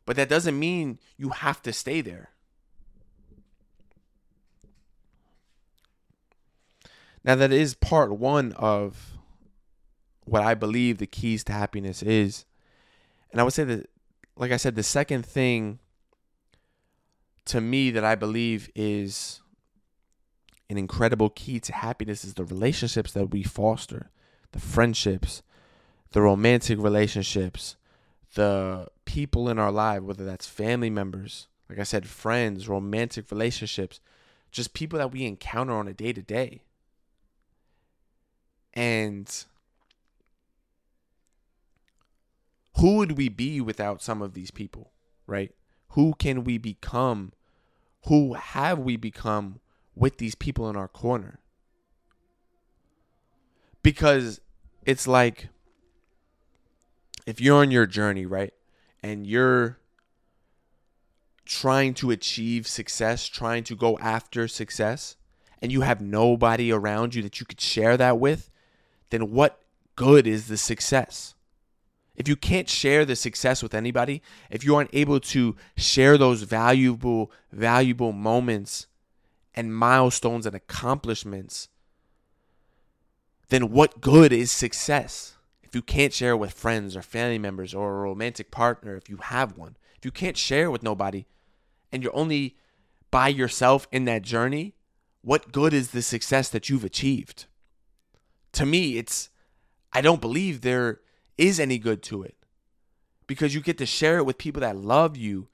But 0.06 0.16
that 0.16 0.28
doesn't 0.28 0.58
mean 0.58 0.98
you 1.16 1.30
have 1.30 1.62
to 1.62 1.72
stay 1.72 2.00
there. 2.00 2.30
Now, 7.22 7.34
that 7.34 7.52
is 7.52 7.74
part 7.74 8.12
one 8.12 8.52
of 8.52 9.18
what 10.24 10.42
I 10.42 10.54
believe 10.54 10.98
the 10.98 11.06
keys 11.06 11.44
to 11.44 11.52
happiness 11.52 12.02
is. 12.02 12.46
And 13.30 13.40
I 13.40 13.44
would 13.44 13.52
say 13.52 13.64
that, 13.64 13.90
like 14.36 14.52
I 14.52 14.56
said, 14.56 14.74
the 14.74 14.82
second 14.82 15.26
thing 15.26 15.80
to 17.46 17.60
me 17.60 17.90
that 17.90 18.04
I 18.04 18.14
believe 18.14 18.70
is 18.74 19.40
an 20.70 20.78
incredible 20.78 21.30
key 21.30 21.60
to 21.60 21.72
happiness 21.72 22.24
is 22.24 22.34
the 22.34 22.44
relationships 22.44 23.12
that 23.12 23.26
we 23.26 23.42
foster, 23.42 24.10
the 24.52 24.60
friendships, 24.60 25.42
the 26.12 26.20
romantic 26.20 26.78
relationships, 26.78 27.76
the 28.34 28.88
people 29.04 29.48
in 29.48 29.58
our 29.58 29.72
life, 29.72 30.02
whether 30.02 30.24
that's 30.24 30.46
family 30.46 30.90
members, 30.90 31.48
like 31.68 31.78
I 31.78 31.84
said, 31.84 32.06
friends, 32.06 32.68
romantic 32.68 33.30
relationships, 33.30 34.00
just 34.50 34.74
people 34.74 34.98
that 34.98 35.12
we 35.12 35.24
encounter 35.24 35.72
on 35.72 35.88
a 35.88 35.94
day 35.94 36.12
to 36.12 36.22
day. 36.22 36.62
And 38.74 39.44
who 42.76 42.96
would 42.96 43.16
we 43.16 43.28
be 43.28 43.60
without 43.60 44.02
some 44.02 44.22
of 44.22 44.34
these 44.34 44.50
people, 44.50 44.92
right? 45.26 45.54
Who 45.90 46.14
can 46.18 46.44
we 46.44 46.58
become? 46.58 47.32
Who 48.06 48.34
have 48.34 48.78
we 48.78 48.96
become 48.96 49.60
with 50.00 50.18
these 50.18 50.34
people 50.34 50.68
in 50.68 50.76
our 50.76 50.88
corner. 50.88 51.38
Because 53.82 54.40
it's 54.84 55.06
like 55.06 55.48
if 57.26 57.40
you're 57.40 57.58
on 57.58 57.70
your 57.70 57.86
journey, 57.86 58.26
right? 58.26 58.52
And 59.02 59.26
you're 59.26 59.78
trying 61.44 61.94
to 61.94 62.10
achieve 62.10 62.66
success, 62.66 63.26
trying 63.26 63.64
to 63.64 63.74
go 63.74 63.98
after 63.98 64.46
success, 64.46 65.16
and 65.60 65.72
you 65.72 65.80
have 65.80 66.00
nobody 66.00 66.70
around 66.72 67.14
you 67.14 67.22
that 67.22 67.40
you 67.40 67.46
could 67.46 67.60
share 67.60 67.96
that 67.96 68.18
with, 68.18 68.50
then 69.10 69.32
what 69.32 69.60
good 69.96 70.26
is 70.26 70.46
the 70.46 70.56
success? 70.56 71.34
If 72.16 72.28
you 72.28 72.36
can't 72.36 72.68
share 72.68 73.04
the 73.04 73.16
success 73.16 73.62
with 73.62 73.74
anybody, 73.74 74.22
if 74.50 74.64
you 74.64 74.76
aren't 74.76 74.94
able 74.94 75.20
to 75.20 75.56
share 75.76 76.18
those 76.18 76.42
valuable, 76.42 77.32
valuable 77.50 78.12
moments 78.12 78.86
and 79.54 79.74
milestones 79.74 80.46
and 80.46 80.54
accomplishments, 80.54 81.68
then 83.48 83.70
what 83.70 84.00
good 84.00 84.32
is 84.32 84.50
success? 84.50 85.36
If 85.70 85.76
you 85.76 85.82
can't 85.82 86.12
share 86.12 86.36
with 86.36 86.52
friends 86.52 86.96
or 86.96 87.02
family 87.02 87.38
members 87.38 87.72
or 87.72 87.90
a 87.96 88.00
romantic 88.02 88.50
partner, 88.50 88.96
if 88.96 89.08
you 89.08 89.18
have 89.18 89.56
one, 89.56 89.76
if 89.96 90.04
you 90.04 90.10
can't 90.10 90.36
share 90.36 90.68
with 90.68 90.82
nobody 90.82 91.26
and 91.92 92.02
you're 92.02 92.16
only 92.16 92.56
by 93.12 93.28
yourself 93.28 93.86
in 93.92 94.04
that 94.06 94.22
journey, 94.22 94.74
what 95.22 95.52
good 95.52 95.72
is 95.72 95.92
the 95.92 96.02
success 96.02 96.48
that 96.48 96.68
you've 96.68 96.84
achieved? 96.84 97.46
To 98.54 98.66
me, 98.66 98.98
it's, 98.98 99.28
I 99.92 100.00
don't 100.00 100.20
believe 100.20 100.60
there 100.60 101.02
is 101.38 101.60
any 101.60 101.78
good 101.78 102.02
to 102.02 102.24
it 102.24 102.34
because 103.28 103.54
you 103.54 103.60
get 103.60 103.78
to 103.78 103.86
share 103.86 104.18
it 104.18 104.26
with 104.26 104.38
people 104.38 104.62
that 104.62 104.76
love 104.76 105.16
you 105.16 105.46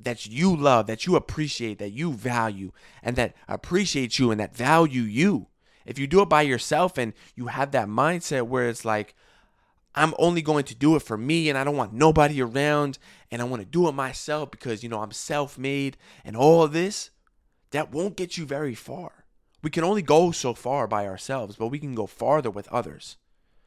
that 0.00 0.26
you 0.26 0.54
love, 0.54 0.86
that 0.86 1.06
you 1.06 1.16
appreciate, 1.16 1.78
that 1.78 1.92
you 1.92 2.12
value, 2.12 2.72
and 3.02 3.16
that 3.16 3.34
appreciate 3.48 4.18
you 4.18 4.30
and 4.30 4.40
that 4.40 4.54
value 4.54 5.02
you. 5.02 5.48
If 5.84 5.98
you 5.98 6.06
do 6.06 6.22
it 6.22 6.28
by 6.28 6.42
yourself 6.42 6.96
and 6.96 7.12
you 7.34 7.48
have 7.48 7.72
that 7.72 7.88
mindset 7.88 8.46
where 8.46 8.68
it's 8.68 8.84
like, 8.84 9.14
I'm 9.94 10.14
only 10.18 10.42
going 10.42 10.64
to 10.64 10.74
do 10.74 10.96
it 10.96 11.02
for 11.02 11.16
me 11.16 11.48
and 11.48 11.56
I 11.56 11.64
don't 11.64 11.76
want 11.76 11.92
nobody 11.92 12.42
around 12.42 12.98
and 13.30 13.40
I 13.40 13.44
want 13.44 13.62
to 13.62 13.66
do 13.66 13.88
it 13.88 13.92
myself 13.92 14.50
because, 14.50 14.82
you 14.82 14.88
know, 14.88 15.00
I'm 15.00 15.12
self 15.12 15.56
made 15.56 15.96
and 16.24 16.36
all 16.36 16.66
this, 16.66 17.10
that 17.70 17.92
won't 17.92 18.16
get 18.16 18.36
you 18.36 18.44
very 18.44 18.74
far. 18.74 19.24
We 19.62 19.70
can 19.70 19.84
only 19.84 20.02
go 20.02 20.30
so 20.30 20.52
far 20.52 20.86
by 20.86 21.06
ourselves, 21.06 21.56
but 21.56 21.68
we 21.68 21.78
can 21.78 21.94
go 21.94 22.06
farther 22.06 22.50
with 22.50 22.68
others. 22.68 23.16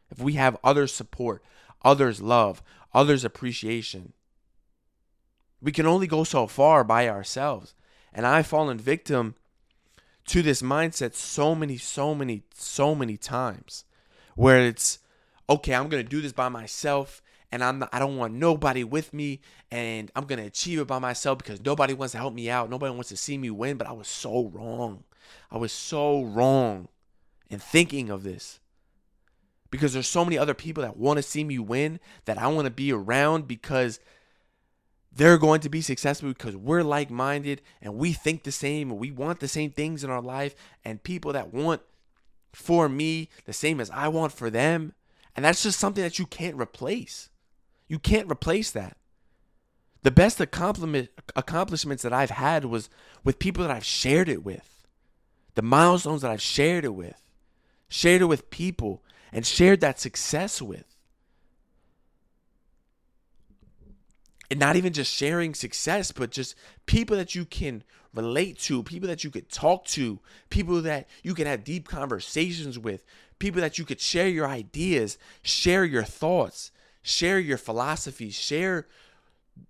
If 0.09 0.19
we 0.19 0.33
have 0.33 0.57
others' 0.63 0.93
support, 0.93 1.43
others' 1.83 2.21
love, 2.21 2.61
others' 2.93 3.25
appreciation, 3.25 4.13
we 5.61 5.71
can 5.71 5.85
only 5.85 6.07
go 6.07 6.23
so 6.23 6.47
far 6.47 6.83
by 6.83 7.09
ourselves. 7.09 7.73
And 8.13 8.25
I've 8.25 8.47
fallen 8.47 8.77
victim 8.77 9.35
to 10.27 10.41
this 10.41 10.61
mindset 10.61 11.15
so 11.15 11.55
many, 11.55 11.77
so 11.77 12.13
many, 12.13 12.43
so 12.53 12.93
many 12.93 13.17
times 13.17 13.85
where 14.35 14.59
it's, 14.59 14.99
okay, 15.49 15.73
I'm 15.73 15.89
going 15.89 16.03
to 16.03 16.09
do 16.09 16.21
this 16.21 16.33
by 16.33 16.49
myself 16.49 17.21
and 17.51 17.63
I'm 17.63 17.79
not, 17.79 17.89
I 17.93 17.99
don't 17.99 18.17
want 18.17 18.33
nobody 18.33 18.83
with 18.83 19.13
me 19.13 19.39
and 19.71 20.11
I'm 20.15 20.25
going 20.25 20.39
to 20.39 20.45
achieve 20.45 20.79
it 20.79 20.87
by 20.87 20.99
myself 20.99 21.37
because 21.37 21.63
nobody 21.63 21.93
wants 21.93 22.11
to 22.11 22.17
help 22.17 22.33
me 22.33 22.49
out. 22.49 22.69
Nobody 22.69 22.93
wants 22.93 23.09
to 23.09 23.17
see 23.17 23.37
me 23.37 23.49
win, 23.49 23.77
but 23.77 23.87
I 23.87 23.93
was 23.93 24.07
so 24.07 24.47
wrong. 24.47 25.03
I 25.49 25.57
was 25.57 25.71
so 25.71 26.23
wrong 26.23 26.89
in 27.49 27.59
thinking 27.59 28.09
of 28.09 28.23
this. 28.23 28.59
Because 29.69 29.93
there's 29.93 30.07
so 30.07 30.23
many 30.23 30.37
other 30.37 30.53
people 30.53 30.83
that 30.83 30.97
want 30.97 31.17
to 31.17 31.23
see 31.23 31.43
me 31.43 31.59
win 31.59 31.99
that 32.25 32.37
I 32.37 32.47
want 32.47 32.65
to 32.65 32.71
be 32.71 32.91
around 32.91 33.47
because 33.47 33.99
they're 35.11 35.37
going 35.37 35.59
to 35.61 35.69
be 35.69 35.81
successful 35.81 36.29
because 36.29 36.55
we're 36.55 36.83
like 36.83 37.09
minded 37.09 37.61
and 37.81 37.95
we 37.95 38.13
think 38.13 38.43
the 38.43 38.51
same 38.51 38.91
and 38.91 38.99
we 38.99 39.11
want 39.11 39.39
the 39.39 39.47
same 39.47 39.71
things 39.71 40.03
in 40.03 40.09
our 40.09 40.21
life. 40.21 40.55
And 40.85 41.03
people 41.03 41.33
that 41.33 41.53
want 41.53 41.81
for 42.53 42.87
me 42.87 43.29
the 43.45 43.53
same 43.53 43.81
as 43.81 43.89
I 43.89 44.07
want 44.07 44.31
for 44.31 44.49
them. 44.49 44.93
And 45.37 45.45
that's 45.45 45.63
just 45.63 45.79
something 45.79 46.03
that 46.03 46.19
you 46.19 46.25
can't 46.25 46.59
replace. 46.59 47.29
You 47.87 47.99
can't 47.99 48.29
replace 48.29 48.71
that. 48.71 48.97
The 50.01 50.11
best 50.11 50.41
accomplishments 50.41 52.03
that 52.03 52.11
I've 52.11 52.31
had 52.31 52.65
was 52.65 52.89
with 53.23 53.39
people 53.39 53.63
that 53.63 53.71
I've 53.71 53.85
shared 53.85 54.27
it 54.27 54.43
with. 54.43 54.85
The 55.55 55.61
milestones 55.61 56.23
that 56.23 56.31
I've 56.31 56.41
shared 56.41 56.83
it 56.85 56.95
with. 56.95 57.21
Shared 57.87 58.23
it 58.23 58.25
with 58.25 58.49
people 58.49 59.03
and 59.31 59.45
shared 59.45 59.79
that 59.81 59.99
success 59.99 60.61
with. 60.61 60.85
And 64.49 64.59
not 64.59 64.75
even 64.75 64.93
just 64.93 65.13
sharing 65.13 65.53
success, 65.53 66.11
but 66.11 66.31
just 66.31 66.55
people 66.85 67.15
that 67.17 67.35
you 67.35 67.45
can 67.45 67.83
relate 68.17 68.57
to, 68.59 68.83
people 68.83 69.07
that 69.07 69.23
you 69.23 69.29
could 69.29 69.49
talk 69.49 69.85
to, 69.85 70.19
people 70.49 70.81
that 70.81 71.07
you 71.23 71.33
could 71.33 71.47
have 71.47 71.63
deep 71.63 71.87
conversations 71.87 72.77
with, 72.77 73.05
people 73.39 73.61
that 73.61 73.77
you 73.77 73.85
could 73.85 74.01
share 74.01 74.27
your 74.27 74.47
ideas, 74.47 75.17
share 75.41 75.85
your 75.85 76.03
thoughts, 76.03 76.71
share 77.01 77.39
your 77.39 77.57
philosophies, 77.57 78.35
share 78.35 78.87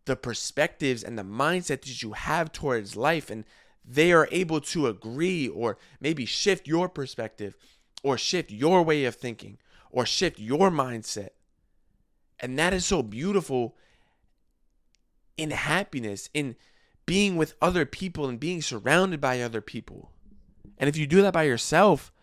the 0.06 0.16
perspectives 0.16 1.04
and 1.04 1.18
the 1.18 1.24
mindset 1.24 1.82
that 1.82 2.02
you 2.02 2.14
have 2.14 2.52
towards 2.52 2.96
life 2.96 3.30
and 3.30 3.46
they 3.86 4.12
are 4.12 4.28
able 4.32 4.60
to 4.60 4.88
agree 4.88 5.48
or 5.48 5.78
maybe 6.02 6.26
shift 6.26 6.68
your 6.68 6.90
perspective 6.90 7.56
or 8.04 8.18
shift 8.18 8.52
your 8.52 8.84
way 8.84 9.06
of 9.06 9.16
thinking 9.16 9.58
or 9.92 10.06
shift 10.06 10.40
your 10.40 10.70
mindset. 10.70 11.30
And 12.40 12.60
that 12.60 12.74
is 12.74 12.86
so 12.86 13.02
beautiful 13.02 13.76
in 15.38 15.52
happiness, 15.52 16.30
in 16.34 16.56
being 17.08 17.38
with 17.38 17.56
other 17.60 17.88
people 17.88 18.30
and 18.30 18.40
being 18.40 18.62
surrounded 18.62 19.20
by 19.20 19.42
other 19.42 19.62
people. 19.62 20.12
And 20.78 20.88
if 20.88 20.96
you 20.96 21.08
do 21.08 21.24
that 21.24 21.34
by 21.34 21.44
yourself, 21.44 22.14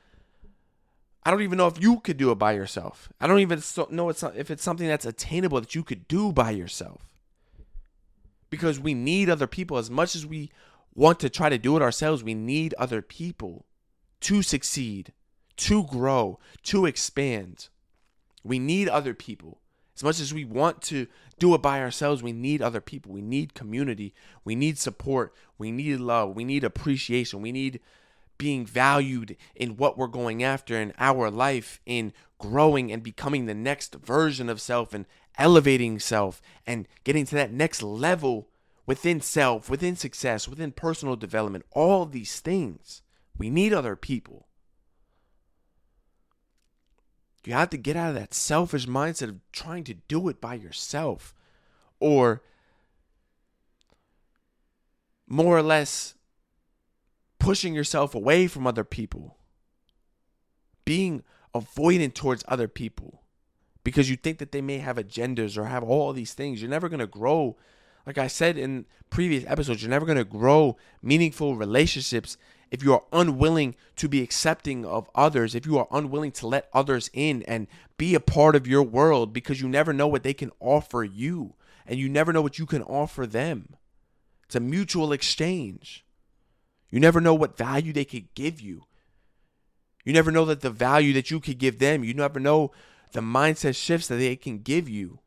I 1.24 1.30
don't 1.30 1.42
even 1.42 1.58
know 1.58 1.66
if 1.66 1.82
you 1.82 1.98
could 2.00 2.18
do 2.18 2.30
it 2.30 2.36
by 2.36 2.52
yourself. 2.52 3.08
I 3.20 3.26
don't 3.26 3.40
even 3.40 3.60
know 3.90 4.10
if 4.10 4.50
it's 4.50 4.62
something 4.62 4.86
that's 4.86 5.06
attainable 5.06 5.60
that 5.60 5.74
you 5.74 5.82
could 5.82 6.06
do 6.06 6.32
by 6.32 6.50
yourself. 6.50 7.08
Because 8.50 8.78
we 8.78 8.94
need 8.94 9.28
other 9.28 9.48
people 9.48 9.78
as 9.78 9.90
much 9.90 10.14
as 10.14 10.24
we 10.24 10.52
want 10.94 11.18
to 11.20 11.30
try 11.30 11.48
to 11.48 11.58
do 11.58 11.76
it 11.76 11.82
ourselves, 11.82 12.22
we 12.22 12.34
need 12.34 12.74
other 12.74 13.02
people 13.02 13.64
to 14.20 14.42
succeed, 14.42 15.12
to 15.56 15.82
grow, 15.84 16.38
to 16.62 16.86
expand. 16.86 17.68
We 18.44 18.58
need 18.58 18.88
other 18.88 19.14
people. 19.14 19.60
As 19.94 20.02
much 20.02 20.20
as 20.20 20.34
we 20.34 20.44
want 20.44 20.82
to 20.82 21.06
do 21.38 21.54
it 21.54 21.62
by 21.62 21.80
ourselves, 21.80 22.22
we 22.22 22.32
need 22.32 22.60
other 22.60 22.80
people. 22.80 23.12
We 23.12 23.22
need 23.22 23.54
community. 23.54 24.12
We 24.44 24.54
need 24.54 24.78
support. 24.78 25.32
We 25.58 25.70
need 25.70 26.00
love. 26.00 26.34
We 26.34 26.44
need 26.44 26.64
appreciation. 26.64 27.42
We 27.42 27.52
need 27.52 27.80
being 28.36 28.66
valued 28.66 29.36
in 29.54 29.76
what 29.76 29.96
we're 29.96 30.08
going 30.08 30.42
after 30.42 30.80
in 30.80 30.92
our 30.98 31.30
life, 31.30 31.80
in 31.86 32.12
growing 32.38 32.90
and 32.90 33.02
becoming 33.02 33.46
the 33.46 33.54
next 33.54 33.94
version 33.94 34.48
of 34.48 34.60
self 34.60 34.92
and 34.92 35.06
elevating 35.38 35.98
self 35.98 36.42
and 36.66 36.86
getting 37.04 37.24
to 37.26 37.34
that 37.34 37.52
next 37.52 37.82
level 37.82 38.48
within 38.87 39.20
self, 39.20 39.70
within 39.70 39.96
success, 39.96 40.48
within 40.48 40.72
personal 40.72 41.16
development. 41.16 41.64
All 41.70 42.07
these 42.07 42.40
things. 42.40 43.02
We 43.38 43.50
need 43.50 43.72
other 43.72 43.96
people. 43.96 44.46
You 47.46 47.52
have 47.52 47.70
to 47.70 47.76
get 47.76 47.96
out 47.96 48.11
of 48.11 48.14
that 48.14 48.35
selfish 48.35 48.87
mindset 48.87 49.28
of 49.28 49.40
trying 49.52 49.85
to 49.85 49.94
do 49.94 50.28
it 50.28 50.40
by 50.40 50.54
yourself 50.54 51.35
or 52.00 52.42
more 55.26 55.57
or 55.57 55.62
less 55.62 56.14
pushing 57.38 57.74
yourself 57.74 58.14
away 58.14 58.46
from 58.46 58.66
other 58.66 58.85
people, 58.85 59.37
being 60.85 61.22
avoidant 61.54 62.14
towards 62.14 62.44
other 62.48 62.68
people 62.68 63.24
because 63.85 64.09
you 64.09 64.16
think 64.16 64.38
that 64.38 64.50
they 64.50 64.62
may 64.62 64.78
have 64.78 64.96
agendas 64.96 65.57
or 65.57 65.66
have 65.66 65.85
all 65.85 66.12
these 66.12 66.33
things. 66.33 66.61
You're 66.61 66.70
never 66.70 66.88
going 66.88 67.00
to 67.00 67.07
grow. 67.07 67.57
Like 68.07 68.18
I 68.18 68.26
said 68.26 68.57
in 68.57 68.87
previous 69.11 69.44
episodes, 69.46 69.83
you're 69.83 69.90
never 69.90 70.07
going 70.07 70.18
to 70.18 70.24
grow 70.24 70.76
meaningful 71.02 71.54
relationships 71.54 72.37
if 72.74 72.82
you 72.82 72.92
are 72.92 73.04
unwilling 73.12 73.76
to 73.94 74.08
be 74.08 74.20
accepting 74.20 74.84
of 74.84 75.08
others, 75.14 75.54
if 75.54 75.64
you 75.64 75.78
are 75.78 75.87
unwilling 75.92 76.32
to 76.32 76.48
let 76.48 76.68
others 76.72 77.08
in 77.12 77.44
and 77.44 77.68
be 77.96 78.16
a 78.16 78.20
part 78.20 78.56
of 78.56 78.66
your 78.66 78.82
world 78.82 79.32
because 79.32 79.60
you 79.60 79.68
never 79.68 79.92
know 79.92 80.08
what 80.08 80.24
they 80.24 80.34
can 80.34 80.50
offer 80.58 81.04
you 81.04 81.54
and 81.87 82.00
you 82.00 82.08
never 82.08 82.32
know 82.32 82.42
what 82.42 82.58
you 82.58 82.66
can 82.66 82.82
offer 82.82 83.28
them. 83.28 83.76
It's 84.46 84.56
a 84.56 84.60
mutual 84.60 85.12
exchange. 85.12 86.04
You 86.90 86.98
never 86.98 87.20
know 87.20 87.32
what 87.32 87.56
value 87.56 87.92
they 87.92 88.04
could 88.04 88.34
give 88.34 88.60
you. 88.60 88.82
You 90.04 90.12
never 90.12 90.32
know 90.32 90.44
that 90.46 90.60
the 90.60 90.70
value 90.70 91.12
that 91.12 91.30
you 91.30 91.38
could 91.38 91.58
give 91.58 91.78
them. 91.78 92.02
You 92.02 92.12
never 92.12 92.40
know 92.40 92.72
the 93.12 93.20
mindset 93.20 93.76
shifts 93.76 94.08
that 94.08 94.16
they 94.16 94.34
can 94.34 94.58
give 94.58 94.88
you. 94.88 95.20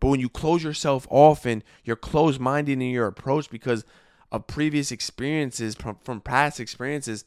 But 0.00 0.08
when 0.08 0.20
you 0.20 0.30
close 0.30 0.64
yourself 0.64 1.06
off 1.10 1.44
and 1.44 1.62
you're 1.84 1.96
closed 1.96 2.40
minded 2.40 2.72
in 2.72 2.80
your 2.80 3.08
approach 3.08 3.50
because 3.50 3.84
of 4.32 4.46
previous 4.46 4.90
experiences, 4.90 5.74
from, 5.74 5.98
from 6.02 6.20
past 6.20 6.60
experiences, 6.60 7.24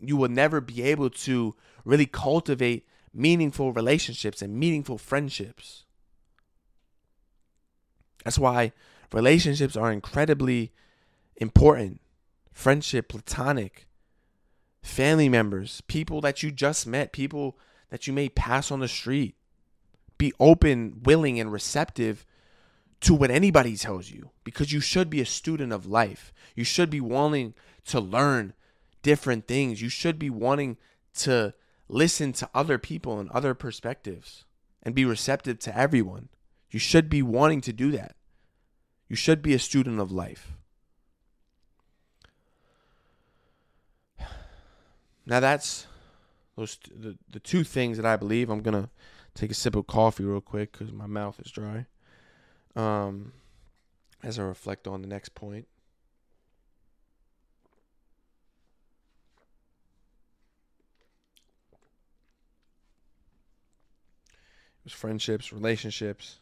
you 0.00 0.16
will 0.16 0.28
never 0.28 0.60
be 0.60 0.82
able 0.82 1.10
to 1.10 1.54
really 1.84 2.06
cultivate 2.06 2.86
meaningful 3.14 3.72
relationships 3.72 4.42
and 4.42 4.58
meaningful 4.58 4.98
friendships. 4.98 5.84
That's 8.24 8.38
why 8.38 8.72
relationships 9.12 9.76
are 9.76 9.92
incredibly 9.92 10.72
important. 11.36 12.00
Friendship, 12.52 13.08
platonic, 13.08 13.86
family 14.82 15.28
members, 15.28 15.80
people 15.82 16.20
that 16.20 16.42
you 16.42 16.50
just 16.50 16.86
met, 16.86 17.12
people 17.12 17.58
that 17.90 18.06
you 18.06 18.12
may 18.12 18.28
pass 18.28 18.70
on 18.70 18.80
the 18.80 18.88
street. 18.88 19.36
Be 20.18 20.32
open, 20.38 21.00
willing, 21.02 21.40
and 21.40 21.50
receptive 21.50 22.24
to 23.02 23.14
what 23.14 23.30
anybody 23.30 23.76
tells 23.76 24.10
you 24.10 24.30
because 24.44 24.72
you 24.72 24.80
should 24.80 25.10
be 25.10 25.20
a 25.20 25.26
student 25.26 25.72
of 25.72 25.86
life. 25.86 26.32
You 26.54 26.64
should 26.64 26.88
be 26.88 27.00
wanting 27.00 27.54
to 27.86 28.00
learn 28.00 28.54
different 29.02 29.48
things. 29.48 29.82
You 29.82 29.88
should 29.88 30.18
be 30.18 30.30
wanting 30.30 30.76
to 31.18 31.52
listen 31.88 32.32
to 32.32 32.48
other 32.54 32.78
people 32.78 33.18
and 33.18 33.28
other 33.30 33.54
perspectives 33.54 34.44
and 34.82 34.94
be 34.94 35.04
receptive 35.04 35.58
to 35.60 35.76
everyone. 35.76 36.28
You 36.70 36.78
should 36.78 37.10
be 37.10 37.22
wanting 37.22 37.60
to 37.62 37.72
do 37.72 37.90
that. 37.90 38.14
You 39.08 39.16
should 39.16 39.42
be 39.42 39.52
a 39.52 39.58
student 39.58 39.98
of 39.98 40.12
life. 40.12 40.52
Now 45.26 45.40
that's 45.40 45.86
those 46.56 46.78
the, 46.94 47.18
the 47.30 47.40
two 47.40 47.64
things 47.64 47.96
that 47.96 48.06
I 48.06 48.16
believe. 48.16 48.48
I'm 48.48 48.62
gonna 48.62 48.90
take 49.34 49.50
a 49.50 49.54
sip 49.54 49.74
of 49.74 49.86
coffee 49.86 50.24
real 50.24 50.40
quick 50.40 50.72
because 50.72 50.92
my 50.92 51.06
mouth 51.06 51.40
is 51.44 51.50
dry. 51.50 51.86
Um, 52.74 53.32
as 54.22 54.38
I 54.38 54.42
reflect 54.42 54.86
on 54.86 55.02
the 55.02 55.08
next 55.08 55.34
point. 55.34 55.66
It 64.82 64.86
was 64.86 64.92
friendships, 64.92 65.52
relationships, 65.52 66.38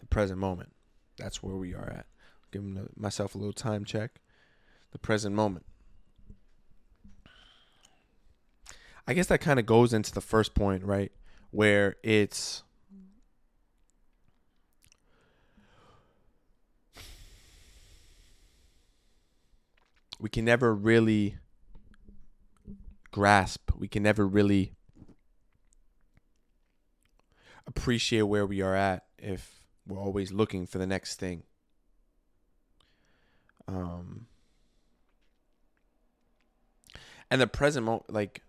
the 0.00 0.06
present 0.06 0.40
moment. 0.40 0.72
That's 1.16 1.42
where 1.42 1.54
we 1.54 1.72
are 1.72 1.88
at. 1.88 2.06
Giving 2.50 2.88
myself 2.96 3.34
a 3.34 3.38
little 3.38 3.52
time 3.52 3.84
check. 3.84 4.20
The 4.90 4.98
present 4.98 5.36
moment. 5.36 5.66
I 9.06 9.14
guess 9.14 9.26
that 9.28 9.40
kind 9.40 9.58
of 9.58 9.66
goes 9.66 9.92
into 9.92 10.12
the 10.12 10.20
first 10.20 10.54
point, 10.54 10.84
right? 10.84 11.12
Where 11.50 11.96
it's 12.02 12.62
we 20.22 20.28
can 20.28 20.44
never 20.44 20.72
really 20.72 21.36
grasp, 23.10 23.72
we 23.76 23.88
can 23.88 24.04
never 24.04 24.24
really 24.24 24.72
appreciate 27.66 28.22
where 28.22 28.46
we 28.46 28.62
are 28.62 28.76
at 28.76 29.04
if 29.18 29.64
we're 29.84 29.98
always 29.98 30.30
looking 30.30 30.64
for 30.64 30.78
the 30.78 30.86
next 30.86 31.16
thing. 31.18 31.42
Um, 33.66 34.26
and 37.28 37.40
the 37.40 37.48
present 37.48 37.84
moment, 37.84 38.08
like 38.08 38.42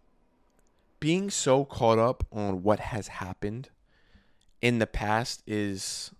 being 0.99 1.31
so 1.31 1.65
caught 1.65 1.97
up 1.97 2.23
on 2.31 2.61
what 2.61 2.79
has 2.79 3.07
happened 3.07 3.69
in 4.61 4.77
the 4.77 4.87
past 4.87 5.41
is 5.47 6.11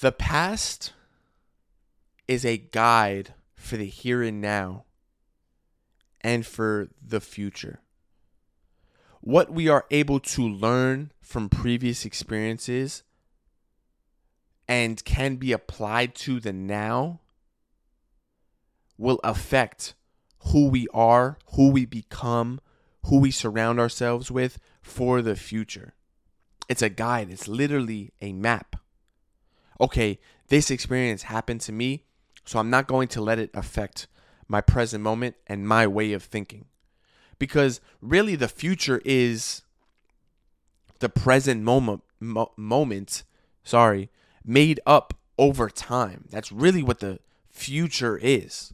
the 0.00 0.12
past 0.12 0.92
is 2.28 2.44
a 2.44 2.56
guide 2.56 3.34
for 3.66 3.76
the 3.76 3.86
here 3.86 4.22
and 4.22 4.40
now 4.40 4.84
and 6.20 6.46
for 6.46 6.88
the 7.04 7.20
future. 7.20 7.80
What 9.20 9.52
we 9.52 9.68
are 9.68 9.86
able 9.90 10.20
to 10.20 10.48
learn 10.48 11.12
from 11.20 11.48
previous 11.48 12.04
experiences 12.04 13.02
and 14.68 15.04
can 15.04 15.36
be 15.36 15.52
applied 15.52 16.14
to 16.14 16.40
the 16.40 16.52
now 16.52 17.20
will 18.96 19.20
affect 19.22 19.94
who 20.52 20.68
we 20.68 20.86
are, 20.94 21.38
who 21.54 21.70
we 21.70 21.84
become, 21.84 22.60
who 23.06 23.18
we 23.18 23.30
surround 23.30 23.78
ourselves 23.78 24.30
with 24.30 24.58
for 24.80 25.22
the 25.22 25.36
future. 25.36 25.94
It's 26.68 26.82
a 26.82 26.88
guide, 26.88 27.30
it's 27.30 27.48
literally 27.48 28.12
a 28.20 28.32
map. 28.32 28.76
Okay, 29.80 30.18
this 30.48 30.70
experience 30.70 31.24
happened 31.24 31.60
to 31.62 31.72
me, 31.72 32.05
so 32.46 32.58
I'm 32.58 32.70
not 32.70 32.86
going 32.86 33.08
to 33.08 33.20
let 33.20 33.38
it 33.38 33.50
affect 33.52 34.06
my 34.48 34.60
present 34.60 35.02
moment 35.02 35.36
and 35.46 35.68
my 35.68 35.86
way 35.86 36.12
of 36.12 36.22
thinking. 36.22 36.66
Because 37.38 37.80
really, 38.00 38.36
the 38.36 38.48
future 38.48 39.02
is 39.04 39.62
the 41.00 41.08
present 41.08 41.62
moment, 41.62 42.02
mo- 42.20 42.52
moment, 42.56 43.24
sorry, 43.62 44.08
made 44.44 44.80
up 44.86 45.14
over 45.38 45.68
time. 45.68 46.26
That's 46.30 46.50
really 46.50 46.82
what 46.82 47.00
the 47.00 47.18
future 47.50 48.16
is. 48.16 48.72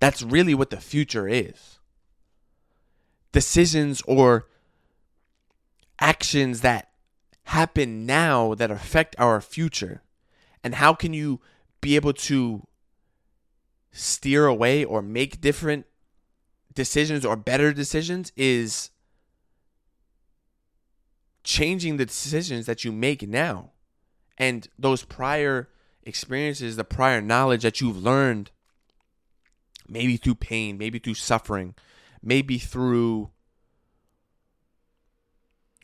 That's 0.00 0.22
really 0.22 0.54
what 0.54 0.70
the 0.70 0.80
future 0.80 1.28
is. 1.28 1.78
Decisions 3.32 4.02
or 4.06 4.48
actions 6.00 6.62
that 6.62 6.88
happen 7.44 8.06
now 8.06 8.54
that 8.54 8.70
affect 8.70 9.14
our 9.18 9.40
future. 9.40 10.02
And 10.64 10.74
how 10.74 10.94
can 10.94 11.12
you 11.12 11.40
be 11.80 11.96
able 11.96 12.12
to 12.12 12.66
steer 13.92 14.46
away 14.46 14.84
or 14.84 15.02
make 15.02 15.40
different 15.40 15.86
decisions 16.74 17.24
or 17.24 17.36
better 17.36 17.72
decisions 17.72 18.32
is 18.36 18.90
changing 21.42 21.96
the 21.96 22.06
decisions 22.06 22.66
that 22.66 22.84
you 22.84 22.92
make 22.92 23.26
now. 23.26 23.70
And 24.38 24.68
those 24.78 25.04
prior 25.04 25.68
experiences, 26.04 26.76
the 26.76 26.84
prior 26.84 27.20
knowledge 27.20 27.62
that 27.62 27.80
you've 27.80 28.02
learned 28.02 28.50
maybe 29.88 30.16
through 30.16 30.36
pain, 30.36 30.78
maybe 30.78 30.98
through 30.98 31.14
suffering, 31.14 31.74
maybe 32.22 32.58
through 32.58 33.30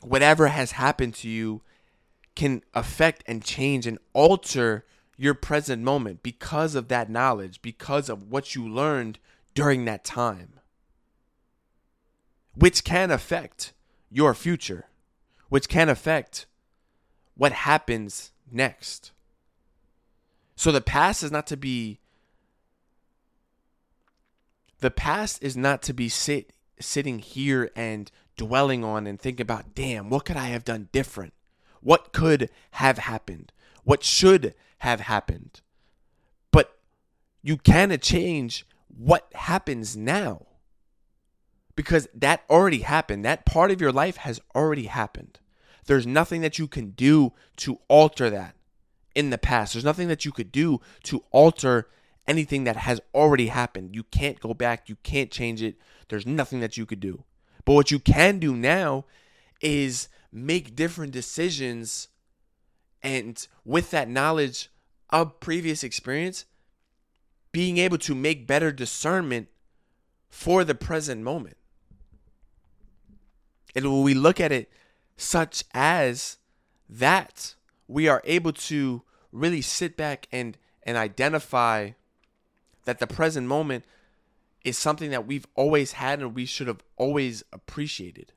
whatever 0.01 0.47
has 0.47 0.71
happened 0.71 1.13
to 1.15 1.29
you 1.29 1.61
can 2.35 2.61
affect 2.73 3.23
and 3.27 3.43
change 3.43 3.85
and 3.85 3.97
alter 4.13 4.85
your 5.17 5.33
present 5.33 5.83
moment 5.83 6.21
because 6.21 6.75
of 6.75 6.87
that 6.87 7.09
knowledge, 7.09 7.61
because 7.61 8.07
of 8.07 8.31
what 8.31 8.55
you 8.55 8.67
learned 8.67 9.19
during 9.55 9.85
that 9.85 10.03
time, 10.03 10.59
which 12.53 12.83
can 12.83 13.09
affect 13.09 13.73
your 14.09 14.33
future, 14.33 14.85
which 15.49 15.67
can 15.67 15.89
affect 15.89 16.45
what 17.35 17.51
happens 17.51 18.31
next. 18.51 19.11
So 20.55 20.71
the 20.71 20.81
past 20.81 21.23
is 21.23 21.31
not 21.31 21.47
to 21.47 21.57
be 21.57 21.99
the 24.79 24.91
past 24.91 25.41
is 25.41 25.57
not 25.57 25.81
to 25.83 25.93
be 25.93 26.07
sit 26.07 26.53
sitting 26.79 27.17
here 27.17 27.71
and 27.75 28.11
dwelling 28.35 28.83
on 28.83 29.07
and 29.07 29.19
thinking 29.19 29.43
about, 29.43 29.73
damn, 29.73 30.09
what 30.09 30.25
could 30.25 30.37
I 30.37 30.47
have 30.47 30.63
done 30.63 30.89
different? 30.91 31.33
What 31.81 32.13
could 32.13 32.51
have 32.71 32.99
happened? 32.99 33.51
What 33.87 34.03
should 34.03 34.53
have 34.79 34.99
happened? 34.99 35.61
But 36.51 36.77
you 37.41 37.55
can 37.55 37.97
change 38.01 38.65
what 38.89 39.29
happens 39.33 39.95
now. 39.95 40.45
Because 41.73 42.09
that 42.13 42.43
already 42.49 42.79
happened. 42.79 43.23
That 43.23 43.45
part 43.45 43.71
of 43.71 43.79
your 43.79 43.93
life 43.93 44.17
has 44.17 44.41
already 44.53 44.87
happened. 44.87 45.39
There's 45.85 46.05
nothing 46.05 46.41
that 46.41 46.59
you 46.59 46.67
can 46.67 46.89
do 46.89 47.31
to 47.57 47.79
alter 47.87 48.29
that 48.29 48.55
in 49.15 49.29
the 49.29 49.37
past. 49.37 49.71
There's 49.71 49.85
nothing 49.85 50.09
that 50.09 50.25
you 50.25 50.33
could 50.33 50.51
do 50.51 50.81
to 51.03 51.23
alter 51.31 51.87
anything 52.27 52.65
that 52.65 52.75
has 52.75 52.99
already 53.15 53.47
happened. 53.47 53.95
You 53.95 54.03
can't 54.03 54.41
go 54.41 54.53
back, 54.53 54.89
you 54.89 54.97
can't 55.01 55.31
change 55.31 55.61
it. 55.63 55.77
There's 56.09 56.27
nothing 56.27 56.59
that 56.59 56.75
you 56.75 56.85
could 56.85 56.99
do. 56.99 57.23
But 57.63 57.75
what 57.75 57.89
you 57.91 57.99
can 57.99 58.39
do 58.39 58.53
now 58.53 59.05
is 59.61 60.09
make 60.29 60.75
different 60.75 61.13
decisions 61.13 62.09
and 63.03 63.47
with 63.65 63.91
that 63.91 64.09
knowledge 64.09 64.69
of 65.09 65.39
previous 65.39 65.83
experience 65.83 66.45
being 67.51 67.77
able 67.77 67.97
to 67.97 68.13
make 68.13 68.47
better 68.47 68.71
discernment 68.71 69.47
for 70.29 70.63
the 70.63 70.75
present 70.75 71.23
moment. 71.23 71.57
And 73.75 73.85
when 73.85 74.03
we 74.03 74.13
look 74.13 74.39
at 74.39 74.51
it 74.51 74.71
such 75.15 75.63
as 75.73 76.37
that, 76.89 77.55
we 77.87 78.07
are 78.07 78.21
able 78.25 78.53
to 78.53 79.01
really 79.31 79.61
sit 79.61 79.97
back 79.97 80.27
and 80.31 80.57
and 80.83 80.97
identify 80.97 81.91
that 82.85 82.99
the 82.99 83.07
present 83.07 83.45
moment 83.45 83.83
is 84.63 84.77
something 84.77 85.11
that 85.11 85.27
we've 85.27 85.47
always 85.55 85.93
had 85.93 86.19
and 86.19 86.33
we 86.33 86.45
should 86.45 86.67
have 86.67 86.81
always 86.95 87.43
appreciated. 87.51 88.31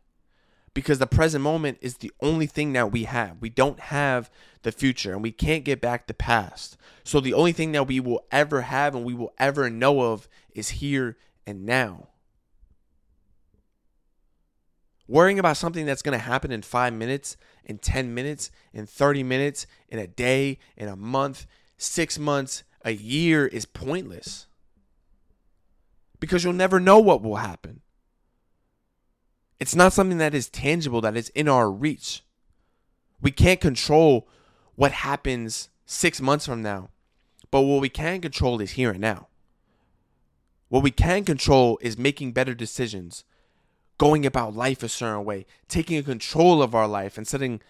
Because 0.72 0.98
the 0.98 1.06
present 1.06 1.42
moment 1.42 1.78
is 1.80 1.96
the 1.96 2.12
only 2.20 2.46
thing 2.46 2.72
that 2.74 2.92
we 2.92 3.04
have. 3.04 3.38
We 3.40 3.50
don't 3.50 3.80
have 3.80 4.30
the 4.62 4.70
future 4.70 5.12
and 5.12 5.22
we 5.22 5.32
can't 5.32 5.64
get 5.64 5.80
back 5.80 6.06
the 6.06 6.14
past. 6.14 6.76
So 7.02 7.20
the 7.20 7.34
only 7.34 7.52
thing 7.52 7.72
that 7.72 7.88
we 7.88 7.98
will 7.98 8.24
ever 8.30 8.62
have 8.62 8.94
and 8.94 9.04
we 9.04 9.14
will 9.14 9.32
ever 9.38 9.68
know 9.68 10.12
of 10.12 10.28
is 10.54 10.70
here 10.70 11.16
and 11.46 11.66
now. 11.66 12.08
Worrying 15.08 15.40
about 15.40 15.56
something 15.56 15.86
that's 15.86 16.02
going 16.02 16.16
to 16.16 16.24
happen 16.24 16.52
in 16.52 16.62
five 16.62 16.92
minutes, 16.92 17.36
in 17.64 17.78
10 17.78 18.14
minutes, 18.14 18.52
in 18.72 18.86
30 18.86 19.24
minutes, 19.24 19.66
in 19.88 19.98
a 19.98 20.06
day, 20.06 20.58
in 20.76 20.86
a 20.86 20.94
month, 20.94 21.46
six 21.76 22.16
months, 22.16 22.62
a 22.84 22.92
year 22.92 23.44
is 23.44 23.66
pointless 23.66 24.46
because 26.20 26.44
you'll 26.44 26.52
never 26.52 26.78
know 26.78 26.98
what 26.98 27.22
will 27.22 27.36
happen. 27.36 27.80
It's 29.60 29.76
not 29.76 29.92
something 29.92 30.18
that 30.18 30.34
is 30.34 30.48
tangible, 30.48 31.00
that 31.02 31.16
is 31.16 31.28
in 31.30 31.48
our 31.48 31.70
reach. 31.70 32.24
We 33.20 33.30
can't 33.30 33.60
control 33.60 34.26
what 34.74 34.92
happens 34.92 35.68
six 35.84 36.20
months 36.20 36.46
from 36.46 36.62
now, 36.62 36.88
but 37.50 37.62
what 37.62 37.80
we 37.80 37.90
can 37.90 38.20
control 38.20 38.60
is 38.60 38.72
here 38.72 38.90
and 38.90 39.00
now. 39.00 39.28
What 40.68 40.82
we 40.82 40.90
can 40.90 41.24
control 41.24 41.78
is 41.82 41.98
making 41.98 42.32
better 42.32 42.54
decisions, 42.54 43.24
going 43.98 44.24
about 44.24 44.56
life 44.56 44.82
a 44.82 44.88
certain 44.88 45.24
way, 45.24 45.46
taking 45.68 46.02
control 46.02 46.62
of 46.62 46.74
our 46.74 46.88
life 46.88 47.18
instead 47.18 47.42
of 47.42 47.60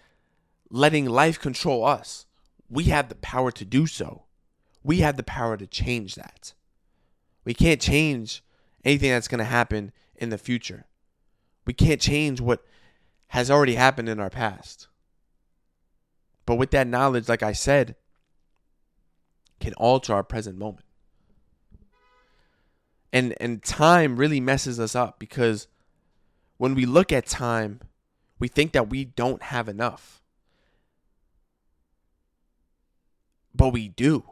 letting 0.69 1.05
life 1.05 1.39
control 1.39 1.83
us. 1.83 2.25
We 2.69 2.85
have 2.85 3.09
the 3.09 3.15
power 3.15 3.51
to 3.51 3.65
do 3.65 3.85
so 3.85 4.23
we 4.83 4.97
have 4.97 5.17
the 5.17 5.23
power 5.23 5.57
to 5.57 5.67
change 5.67 6.15
that. 6.15 6.53
We 7.43 7.53
can't 7.53 7.81
change 7.81 8.43
anything 8.83 9.11
that's 9.11 9.27
going 9.27 9.39
to 9.39 9.45
happen 9.45 9.91
in 10.15 10.29
the 10.29 10.37
future. 10.37 10.85
We 11.71 11.75
can't 11.75 12.01
change 12.01 12.41
what 12.41 12.65
has 13.27 13.49
already 13.49 13.75
happened 13.75 14.09
in 14.09 14.19
our 14.19 14.29
past. 14.29 14.89
But 16.45 16.55
with 16.55 16.71
that 16.71 16.85
knowledge, 16.85 17.29
like 17.29 17.43
I 17.43 17.53
said, 17.53 17.95
can 19.61 19.73
alter 19.75 20.13
our 20.13 20.21
present 20.21 20.57
moment. 20.57 20.85
And 23.13 23.33
and 23.39 23.63
time 23.63 24.17
really 24.17 24.41
messes 24.41 24.81
us 24.81 24.95
up 24.95 25.17
because 25.17 25.69
when 26.57 26.75
we 26.75 26.85
look 26.85 27.13
at 27.13 27.25
time, 27.25 27.79
we 28.37 28.49
think 28.49 28.73
that 28.73 28.89
we 28.89 29.05
don't 29.05 29.41
have 29.43 29.69
enough. 29.69 30.21
But 33.55 33.69
we 33.69 33.87
do. 33.87 34.25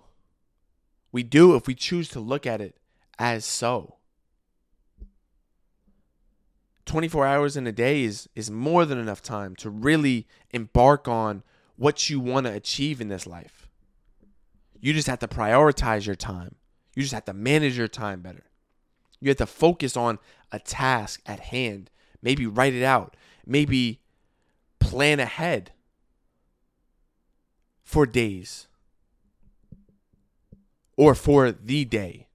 We 1.13 1.23
do 1.23 1.56
if 1.56 1.67
we 1.67 1.73
choose 1.73 2.10
to 2.10 2.19
look 2.19 2.45
at 2.45 2.60
it 2.60 2.75
as 3.17 3.45
so. 3.45 3.98
24 6.89 7.28
hours 7.28 7.56
in 7.56 7.67
a 7.67 7.71
day 7.71 8.02
is 8.02 8.28
is 8.36 8.49
more 8.49 8.84
than 8.84 8.97
enough 8.97 9.21
time 9.21 9.56
to 9.56 9.69
really 9.69 10.25
embark 10.49 11.08
on 11.08 11.43
what 11.75 12.10
you 12.10 12.19
want 12.19 12.47
to 12.47 12.52
achieve 12.52 12.99
in 12.99 13.10
this 13.10 13.28
life. 13.28 13.69
You 14.82 14.91
just 14.93 15.06
have 15.06 15.19
to 15.19 15.28
prioritize 15.28 16.08
your 16.08 16.15
time. 16.15 16.56
You 16.95 17.04
just 17.04 17.13
have 17.13 17.25
to 17.25 17.34
manage 17.34 17.78
your 17.78 17.88
time 17.88 18.21
better. 18.21 18.45
You 19.21 19.30
have 19.30 19.38
to 19.38 19.45
focus 19.45 19.95
on 19.95 20.17
a 20.52 20.58
task 20.58 21.21
at 21.28 21.39
hand. 21.39 21.91
Maybe 22.23 22.47
write 22.47 22.73
it 22.73 22.84
out. 22.84 23.15
Maybe 23.45 23.99
plan 24.80 25.19
ahead 25.19 25.71
for 27.84 28.08
days 28.08 28.67
or 30.97 31.13
for 31.13 31.52
the 31.52 31.86
day. 31.86 32.25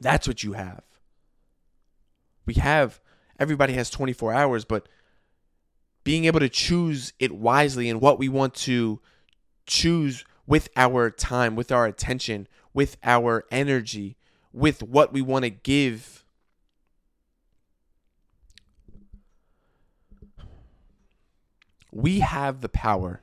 That's 0.00 0.28
what 0.28 0.44
you 0.44 0.52
have. 0.52 0.84
We 2.46 2.54
have 2.54 3.00
everybody 3.38 3.72
has 3.74 3.90
24 3.90 4.32
hours, 4.32 4.64
but 4.64 4.88
being 6.04 6.26
able 6.26 6.40
to 6.40 6.48
choose 6.48 7.12
it 7.18 7.32
wisely 7.32 7.88
and 7.88 8.00
what 8.00 8.18
we 8.18 8.28
want 8.28 8.54
to 8.54 9.00
choose 9.66 10.24
with 10.46 10.68
our 10.76 11.10
time, 11.10 11.56
with 11.56 11.72
our 11.72 11.86
attention, 11.86 12.46
with 12.74 12.96
our 13.02 13.44
energy, 13.50 14.16
with 14.52 14.82
what 14.82 15.12
we 15.12 15.22
want 15.22 15.44
to 15.44 15.50
give. 15.50 16.24
We 21.90 22.20
have 22.20 22.60
the 22.60 22.68
power 22.68 23.22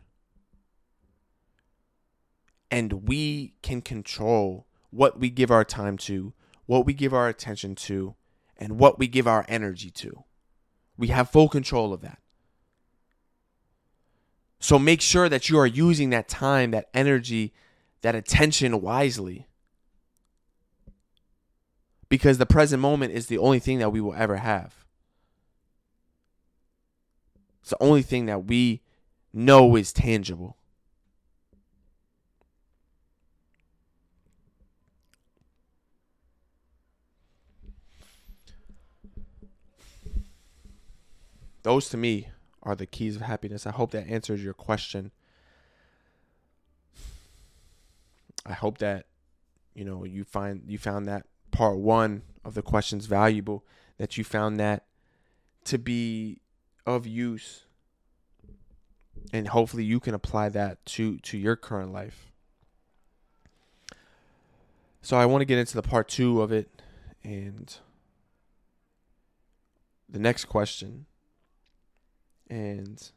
and 2.71 3.07
we 3.07 3.53
can 3.62 3.81
control 3.81 4.65
what 4.89 5.19
we 5.19 5.29
give 5.29 5.51
our 5.51 5.65
time 5.65 5.97
to, 5.97 6.34
what 6.65 6.86
we 6.86 6.93
give 6.93 7.13
our 7.13 7.27
attention 7.27 7.75
to, 7.75 8.15
and 8.62 8.78
what 8.78 9.00
we 9.00 9.08
give 9.08 9.28
our 9.28 9.43
energy 9.50 9.89
to. 9.89 10.24
We 10.95 11.08
have 11.08 11.32
full 11.32 11.50
control 11.50 11.91
of 11.91 12.02
that. 12.02 12.19
So 14.60 14.78
make 14.78 15.02
sure 15.02 15.28
that 15.28 15.50
you 15.50 15.58
are 15.58 15.65
using 15.65 16.12
that 16.12 16.30
time, 16.30 16.69
that 16.69 16.88
energy, 16.93 17.54
that 18.04 18.13
attention 18.13 18.80
wisely. 18.80 19.47
Because 22.08 22.38
the 22.38 22.45
present 22.45 22.82
moment 22.82 23.13
is 23.13 23.26
the 23.26 23.39
only 23.39 23.58
thing 23.58 23.80
that 23.80 23.89
we 23.89 24.00
will 24.00 24.13
ever 24.13 24.36
have. 24.36 24.86
It's 27.62 27.71
the 27.71 27.82
only 27.82 28.04
thing 28.04 28.28
that 28.28 28.45
we 28.45 28.82
know 29.34 29.76
is 29.76 29.91
tangible. 29.91 30.58
Those 41.63 41.89
to 41.89 41.97
me 41.97 42.30
are 42.63 42.76
the 42.76 42.86
keys 42.86 43.15
of 43.15 43.21
happiness. 43.24 43.65
I 43.65 43.71
hope 43.71 43.91
that 43.91 44.08
answers 44.08 44.43
your 44.43 44.54
question. 44.54 45.12
I 48.45 48.54
hope 48.54 48.80
that 48.80 49.06
you 49.74 49.86
know 49.86 50.04
you 50.04 50.24
find 50.24 50.63
you 50.67 50.78
found 50.78 51.08
that 51.08 51.26
part 51.52 51.78
1 51.78 52.24
of 52.43 52.56
the 52.56 52.62
questions 52.62 53.06
valuable 53.06 53.63
that 53.97 54.17
you 54.17 54.24
found 54.24 54.60
that 54.60 54.86
to 55.65 55.78
be 55.78 56.41
of 56.86 57.06
use 57.06 57.65
and 59.32 59.50
hopefully 59.50 59.84
you 59.84 60.00
can 60.00 60.15
apply 60.15 60.50
that 60.50 60.84
to 60.86 61.17
to 61.19 61.38
your 61.38 61.56
current 61.56 61.93
life. 61.93 62.32
So 65.04 65.17
I 65.17 65.26
want 65.26 65.41
to 65.41 65.45
get 65.45 65.60
into 65.60 65.76
the 65.76 65.82
part 65.82 66.08
2 66.10 66.41
of 66.41 66.52
it 66.52 66.82
and 67.24 67.76
the 70.10 70.19
next 70.19 70.45
question 70.45 71.06
and 72.52 73.12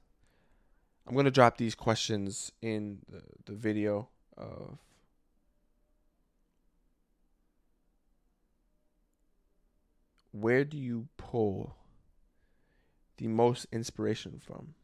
I'm 1.06 1.14
to 1.24 1.30
drop 1.30 1.58
these 1.58 1.74
questions 1.74 2.52
in 2.62 3.00
the, 3.10 3.22
the 3.44 3.52
video 3.52 4.08
of 4.36 4.78
where 10.30 10.64
do 10.64 10.78
you 10.78 11.08
pull 11.16 11.74
the 13.16 13.26
most 13.26 13.66
inspiration 13.72 14.40
from? 14.44 14.74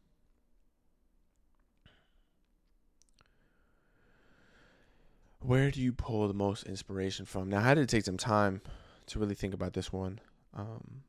Where 5.39 5.71
do 5.71 5.81
you 5.81 5.93
pull 5.93 6.27
the 6.27 6.33
most 6.33 6.63
inspiration 6.63 7.25
from? 7.25 7.49
Now, 7.49 7.59
I 7.59 7.63
had 7.63 7.75
to 7.75 7.85
take 7.85 8.03
some 8.03 8.17
time 8.17 8.61
to 9.07 9.17
really 9.17 9.33
think 9.33 9.53
about 9.53 9.73
this 9.73 9.91
one. 9.91 10.19
Um, 10.53 11.03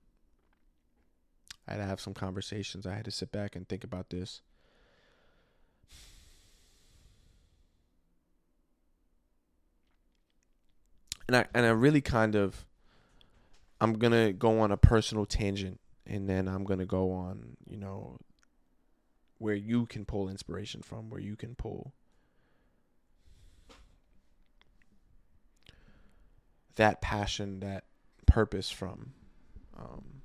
I 1.67 1.73
had 1.73 1.77
to 1.79 1.85
have 1.85 2.01
some 2.01 2.15
conversations. 2.15 2.87
I 2.87 2.95
had 2.95 3.05
to 3.05 3.11
sit 3.11 3.31
back 3.33 3.55
and 3.57 3.69
think 3.69 3.85
about 3.85 4.11
this. 4.11 4.43
And 11.29 11.37
I 11.37 11.47
and 11.55 11.65
I 11.65 11.71
really 11.71 12.01
kind 12.01 12.35
of 12.35 12.67
I'm 13.81 13.95
going 13.95 14.13
to 14.13 14.33
go 14.33 14.61
on 14.61 14.71
a 14.71 14.77
personal 14.77 15.25
tangent 15.25 15.81
and 16.07 16.29
then 16.29 16.49
I'm 16.49 16.65
going 16.65 16.81
to 16.81 16.87
go 16.87 17.13
on, 17.13 17.57
you 17.69 17.77
know, 17.77 18.19
where 19.39 19.55
you 19.55 19.87
can 19.87 20.05
pull 20.05 20.29
inspiration 20.29 20.83
from, 20.83 21.11
where 21.11 21.21
you 21.21 21.37
can 21.37 21.55
pull 21.55 21.93
that 26.77 27.01
passion, 27.01 27.61
that 27.61 27.85
purpose 28.27 28.71
from. 28.71 29.13
Um, 29.79 30.22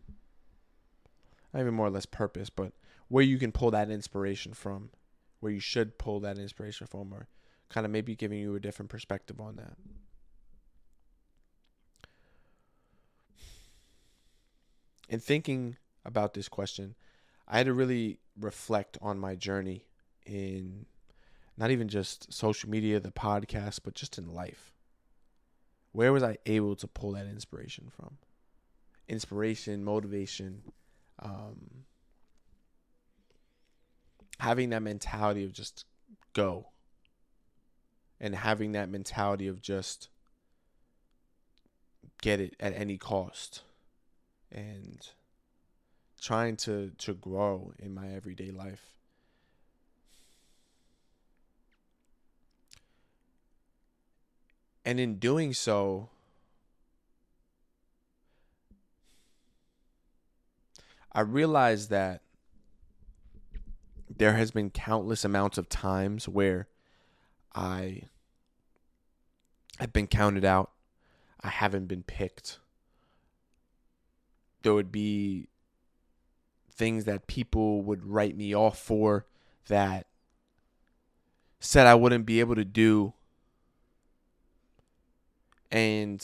not 1.58 1.64
even 1.64 1.74
more 1.74 1.88
or 1.88 1.92
less 1.92 2.06
purpose, 2.06 2.52
but 2.52 2.72
where 3.08 3.24
you 3.24 3.40
can 3.40 3.52
pull 3.52 3.72
that 3.72 3.90
inspiration 3.90 4.54
from, 4.54 4.92
where 5.40 5.52
you 5.52 5.60
should 5.60 5.98
pull 5.98 6.20
that 6.20 6.38
inspiration 6.38 6.86
from, 6.86 7.12
or 7.12 7.28
kind 7.68 7.84
of 7.84 7.92
maybe 7.92 8.16
giving 8.16 8.38
you 8.38 8.54
a 8.54 8.60
different 8.60 8.92
perspective 8.92 9.42
on 9.42 9.56
that. 9.56 9.74
In 15.10 15.20
thinking 15.20 15.78
about 16.06 16.36
this 16.36 16.48
question, 16.48 16.94
I 17.48 17.58
had 17.58 17.66
to 17.66 17.74
really 17.74 18.20
reflect 18.40 19.00
on 19.02 19.18
my 19.18 19.34
journey 19.34 19.86
in 20.28 20.86
not 21.58 21.72
even 21.72 21.88
just 21.88 22.32
social 22.32 22.70
media, 22.70 23.00
the 23.00 23.10
podcast, 23.10 23.80
but 23.84 23.96
just 23.96 24.20
in 24.20 24.32
life. 24.32 24.76
Where 25.92 26.14
was 26.14 26.22
I 26.22 26.38
able 26.46 26.76
to 26.76 26.88
pull 26.88 27.14
that 27.14 27.26
inspiration 27.26 27.90
from? 27.90 28.18
Inspiration, 29.08 29.84
motivation, 29.84 30.62
um, 31.20 31.86
having 34.40 34.70
that 34.70 34.82
mentality 34.82 35.44
of 35.44 35.54
just 35.54 35.86
go 36.34 36.68
and 38.20 38.36
having 38.36 38.72
that 38.74 38.90
mentality 38.90 39.48
of 39.48 39.62
just 39.62 40.10
get 42.22 42.40
it 42.40 42.56
at 42.60 42.74
any 42.74 42.98
cost 42.98 43.62
and 44.52 45.10
trying 46.22 46.56
to 46.56 46.92
to 46.98 47.14
grow 47.14 47.74
in 47.80 47.94
my 47.94 48.10
everyday 48.10 48.50
life. 48.50 48.98
And 54.84 55.00
in 55.00 55.20
doing 55.20 55.54
so 55.54 56.10
I 61.18 61.22
realized 61.22 61.90
that 61.90 62.22
there 64.08 64.34
has 64.34 64.52
been 64.52 64.70
countless 64.70 65.26
amounts 65.26 65.58
of 65.58 65.68
times 65.68 66.30
where 66.30 66.68
I 67.56 68.04
have 69.80 69.92
been 69.92 70.06
counted 70.06 70.46
out. 70.46 70.70
I 71.42 71.50
haven't 71.50 71.88
been 71.88 72.04
picked. 72.04 72.60
There 74.62 74.76
would 74.76 74.92
be 74.92 75.48
things 76.72 77.06
that 77.06 77.26
people 77.26 77.82
would 77.82 78.06
write 78.06 78.38
me 78.38 78.56
off 78.56 78.78
for 78.78 79.26
that 79.70 80.06
said 81.60 81.88
I 81.88 81.96
wouldn't 81.96 82.28
be 82.28 82.42
able 82.42 82.54
to 82.54 82.64
do. 82.64 83.14
And 85.72 86.24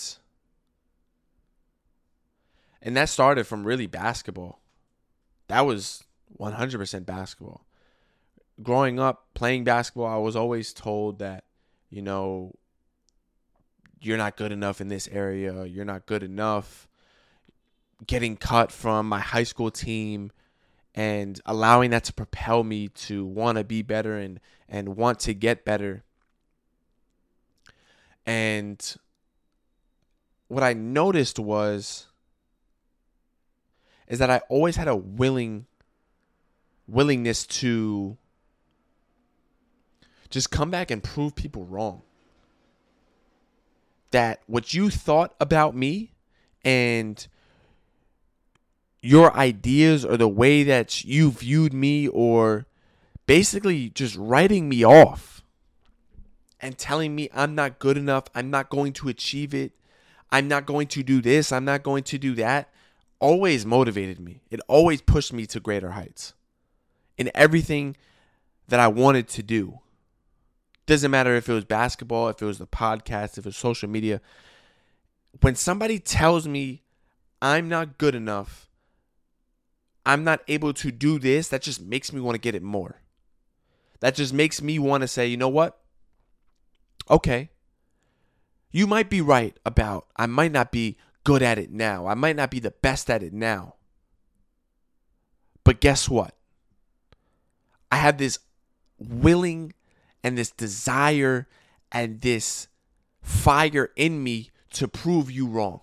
and 2.80 2.96
that 2.96 3.10
started 3.10 3.48
from 3.48 3.66
really 3.66 3.88
basketball 3.88 4.60
that 5.54 5.68
was 5.68 6.04
100% 6.39 7.06
basketball. 7.06 7.63
Growing 8.63 9.00
up 9.00 9.28
playing 9.36 9.63
basketball, 9.63 10.08
I 10.08 10.18
was 10.18 10.36
always 10.36 10.74
told 10.74 11.20
that, 11.20 11.44
you 11.92 12.02
know, 12.02 12.56
you're 14.02 14.18
not 14.18 14.36
good 14.36 14.52
enough 14.52 14.82
in 14.82 14.88
this 14.88 15.08
area, 15.12 15.66
you're 15.66 15.86
not 15.86 16.08
good 16.08 16.24
enough. 16.24 16.88
Getting 18.08 18.36
cut 18.36 18.72
from 18.72 19.08
my 19.08 19.20
high 19.20 19.44
school 19.44 19.70
team 19.70 20.32
and 20.96 21.39
allowing 21.46 21.92
that 21.92 22.06
to 22.06 22.13
propel 22.13 22.63
me 22.63 22.88
to 22.88 23.24
want 23.24 23.60
to 23.60 23.63
be 23.63 23.84
better 23.84 24.18
and 24.18 24.39
and 24.68 24.98
want 24.98 25.20
to 25.20 25.36
get 25.36 25.63
better. 25.63 26.04
And 28.26 28.84
what 30.48 30.63
I 30.63 30.74
noticed 30.74 31.38
was 31.38 32.08
is 34.08 34.20
that 34.20 34.30
I 34.30 34.39
always 34.50 34.76
had 34.76 34.88
a 34.88 34.96
willing 34.96 35.66
willingness 36.88 37.46
to 37.46 38.18
just 40.30 40.52
come 40.52 40.72
back 40.72 40.92
and 40.92 41.04
prove 41.04 41.36
people 41.36 41.66
wrong. 41.66 42.02
That 44.12 44.42
what 44.48 44.74
you 44.74 44.89
thought 44.89 45.34
about 45.39 45.76
me 45.76 46.12
and 46.63 47.26
your 49.02 49.36
ideas 49.36 50.06
or 50.06 50.18
the 50.18 50.28
way 50.28 50.63
that 50.63 51.04
you 51.04 51.32
viewed 51.32 51.74
me 51.74 52.08
or 52.08 52.66
basically 53.26 53.89
just 53.89 54.16
writing 54.16 54.70
me 54.70 54.86
off 54.86 55.44
and 56.60 56.78
telling 56.78 57.16
me 57.16 57.30
I'm 57.34 57.56
not 57.56 57.80
good 57.80 57.98
enough, 57.98 58.26
I'm 58.34 58.50
not 58.50 58.70
going 58.70 58.94
to 58.94 59.10
achieve 59.10 59.54
it, 59.54 59.74
I'm 60.32 60.48
not 60.48 60.66
going 60.66 60.88
to 60.88 61.04
do 61.04 61.22
this, 61.22 61.52
I'm 61.52 61.66
not 61.66 61.84
going 61.84 62.04
to 62.04 62.18
do 62.18 62.34
that 62.36 62.73
always 63.24 63.66
motivated 63.66 64.20
me. 64.20 64.42
It 64.52 64.60
always 64.68 65.02
pushed 65.02 65.32
me 65.32 65.46
to 65.46 65.62
greater 65.62 65.92
heights 65.92 66.34
in 67.18 67.32
everything 67.34 67.96
that 68.68 68.82
I 68.82 68.90
wanted 68.90 69.30
to 69.30 69.42
do. 69.42 69.80
Doesn't 70.88 71.10
matter 71.10 71.34
if 71.34 71.48
it 71.48 71.54
was 71.54 71.64
basketball, 71.64 72.28
if 72.28 72.42
it 72.42 72.46
was 72.46 72.58
the 72.58 72.68
podcast, 72.68 73.38
if 73.38 73.40
it 73.40 73.46
was 73.46 73.56
social 73.56 73.88
media. 73.88 74.20
When 75.40 75.56
somebody 75.56 76.00
tells 76.00 76.50
me 76.50 76.84
I'm 77.42 77.70
not 77.70 77.98
good 77.98 78.14
enough, 78.14 78.68
I'm 80.06 80.26
not 80.26 80.42
able 80.50 80.74
to 80.74 80.92
do 80.92 81.18
this, 81.18 81.48
that 81.48 81.62
just 81.62 81.82
makes 81.82 82.12
me 82.12 82.20
want 82.20 82.36
to 82.36 82.42
get 82.42 82.56
it 82.56 82.62
more. 82.62 83.00
That 84.02 84.16
just 84.16 84.34
makes 84.34 84.62
me 84.62 84.80
want 84.80 85.00
to 85.00 85.08
say, 85.08 85.28
you 85.28 85.38
know 85.38 85.48
what? 85.48 85.80
Okay. 87.10 87.52
You 88.70 88.86
might 88.86 89.10
be 89.10 89.22
right 89.22 89.58
about 89.66 90.08
I 90.18 90.26
might 90.26 90.52
not 90.52 90.74
be 90.74 90.98
good 91.24 91.42
at 91.42 91.58
it 91.58 91.72
now. 91.72 92.08
I 92.08 92.14
might 92.14 92.36
not 92.36 92.52
be 92.52 92.60
the 92.60 92.72
best 92.72 93.10
at 93.10 93.24
it 93.24 93.34
now. 93.34 93.76
But 95.64 95.80
guess 95.80 96.10
what? 96.10 96.36
I 97.92 97.98
have 97.98 98.18
this 98.18 98.40
willing 98.98 99.74
and 100.24 100.38
this 100.38 100.52
desire 100.52 101.48
and 101.92 102.22
this 102.22 102.68
fire 103.22 103.92
in 103.96 104.24
me 104.24 104.50
to 104.72 104.88
prove 104.88 105.32
you 105.32 105.48
wrong. 105.48 105.82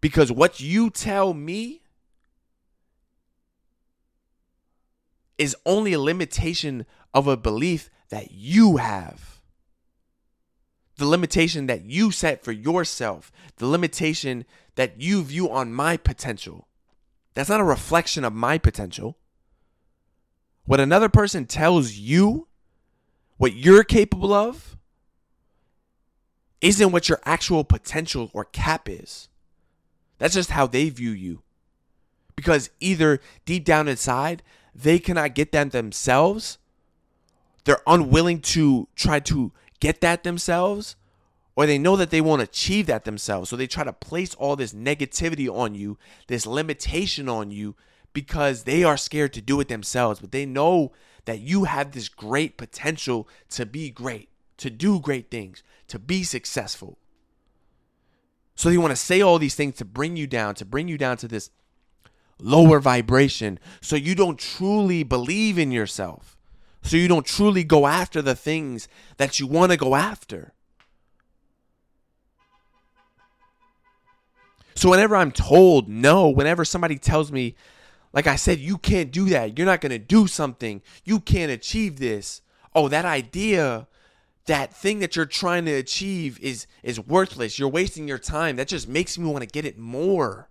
Because 0.00 0.30
what 0.30 0.60
you 0.60 0.90
tell 0.90 1.34
me 1.34 1.82
is 5.38 5.56
only 5.66 5.92
a 5.92 6.00
limitation 6.00 6.86
of 7.12 7.26
a 7.26 7.36
belief 7.36 7.90
that 8.10 8.30
you 8.30 8.76
have. 8.76 9.35
The 10.96 11.06
limitation 11.06 11.66
that 11.66 11.84
you 11.84 12.10
set 12.10 12.42
for 12.42 12.52
yourself, 12.52 13.30
the 13.56 13.66
limitation 13.66 14.44
that 14.76 15.00
you 15.00 15.22
view 15.22 15.50
on 15.50 15.72
my 15.72 15.96
potential. 15.96 16.68
That's 17.34 17.50
not 17.50 17.60
a 17.60 17.64
reflection 17.64 18.24
of 18.24 18.32
my 18.32 18.56
potential. 18.58 19.18
What 20.64 20.80
another 20.80 21.08
person 21.08 21.46
tells 21.46 21.92
you, 21.92 22.48
what 23.36 23.54
you're 23.54 23.84
capable 23.84 24.32
of, 24.32 24.76
isn't 26.60 26.92
what 26.92 27.08
your 27.08 27.20
actual 27.24 27.62
potential 27.62 28.30
or 28.32 28.44
cap 28.44 28.88
is. 28.88 29.28
That's 30.18 30.34
just 30.34 30.50
how 30.50 30.66
they 30.66 30.88
view 30.88 31.10
you. 31.10 31.42
Because 32.34 32.70
either 32.80 33.20
deep 33.44 33.64
down 33.64 33.88
inside, 33.88 34.42
they 34.74 34.98
cannot 34.98 35.34
get 35.34 35.52
that 35.52 35.72
themselves, 35.72 36.58
they're 37.64 37.82
unwilling 37.86 38.40
to 38.40 38.88
try 38.94 39.20
to 39.20 39.52
get 39.80 40.00
that 40.00 40.22
themselves, 40.22 40.96
or 41.54 41.66
they 41.66 41.78
know 41.78 41.96
that 41.96 42.10
they 42.10 42.20
won't 42.20 42.42
achieve 42.42 42.86
that 42.86 43.04
themselves. 43.04 43.48
So 43.48 43.56
they 43.56 43.66
try 43.66 43.84
to 43.84 43.92
place 43.92 44.34
all 44.34 44.56
this 44.56 44.72
negativity 44.72 45.48
on 45.48 45.74
you, 45.74 45.98
this 46.26 46.46
limitation 46.46 47.28
on 47.28 47.50
you, 47.50 47.74
because 48.12 48.64
they 48.64 48.84
are 48.84 48.96
scared 48.96 49.32
to 49.34 49.40
do 49.40 49.60
it 49.60 49.68
themselves. 49.68 50.20
But 50.20 50.32
they 50.32 50.46
know 50.46 50.92
that 51.24 51.40
you 51.40 51.64
have 51.64 51.92
this 51.92 52.08
great 52.08 52.56
potential 52.56 53.28
to 53.50 53.66
be 53.66 53.90
great, 53.90 54.28
to 54.58 54.70
do 54.70 55.00
great 55.00 55.30
things, 55.30 55.62
to 55.88 55.98
be 55.98 56.22
successful. 56.22 56.98
So 58.54 58.70
they 58.70 58.78
want 58.78 58.92
to 58.92 58.96
say 58.96 59.20
all 59.20 59.38
these 59.38 59.54
things 59.54 59.76
to 59.76 59.84
bring 59.84 60.16
you 60.16 60.26
down, 60.26 60.54
to 60.56 60.64
bring 60.64 60.88
you 60.88 60.96
down 60.96 61.18
to 61.18 61.28
this 61.28 61.50
lower 62.38 62.80
vibration 62.80 63.58
so 63.80 63.96
you 63.96 64.14
don't 64.14 64.38
truly 64.38 65.02
believe 65.02 65.58
in 65.58 65.70
yourself. 65.72 66.35
So 66.86 66.96
you 66.96 67.08
don't 67.08 67.26
truly 67.26 67.64
go 67.64 67.88
after 67.88 68.22
the 68.22 68.36
things 68.36 68.86
that 69.16 69.40
you 69.40 69.48
want 69.48 69.72
to 69.72 69.76
go 69.76 69.96
after. 69.96 70.52
So 74.76 74.90
whenever 74.90 75.16
I'm 75.16 75.32
told 75.32 75.88
no, 75.88 76.28
whenever 76.28 76.64
somebody 76.64 76.96
tells 76.96 77.32
me, 77.32 77.56
like 78.12 78.28
I 78.28 78.36
said, 78.36 78.60
you 78.60 78.78
can't 78.78 79.10
do 79.10 79.24
that, 79.30 79.58
you're 79.58 79.66
not 79.66 79.80
going 79.80 79.90
to 79.90 79.98
do 79.98 80.28
something, 80.28 80.80
you 81.04 81.18
can't 81.18 81.50
achieve 81.50 81.98
this. 81.98 82.40
Oh, 82.72 82.86
that 82.88 83.04
idea 83.04 83.88
that 84.44 84.72
thing 84.72 85.00
that 85.00 85.16
you're 85.16 85.26
trying 85.26 85.64
to 85.64 85.72
achieve 85.72 86.38
is 86.38 86.68
is 86.84 87.00
worthless. 87.00 87.58
You're 87.58 87.68
wasting 87.68 88.06
your 88.06 88.18
time. 88.18 88.54
That 88.54 88.68
just 88.68 88.86
makes 88.86 89.18
me 89.18 89.28
want 89.28 89.42
to 89.42 89.48
get 89.48 89.64
it 89.64 89.76
more. 89.76 90.50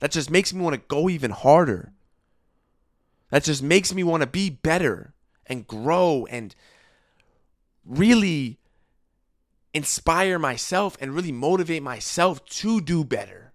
That 0.00 0.10
just 0.10 0.28
makes 0.28 0.52
me 0.52 0.60
want 0.60 0.74
to 0.74 0.82
go 0.88 1.08
even 1.08 1.30
harder. 1.30 1.92
That 3.30 3.44
just 3.44 3.62
makes 3.62 3.94
me 3.94 4.02
want 4.02 4.22
to 4.22 4.26
be 4.26 4.50
better 4.50 5.14
and 5.48 5.66
grow 5.66 6.26
and 6.30 6.54
really 7.84 8.58
inspire 9.74 10.38
myself 10.38 10.96
and 11.00 11.14
really 11.14 11.32
motivate 11.32 11.82
myself 11.82 12.44
to 12.46 12.80
do 12.80 13.04
better. 13.04 13.52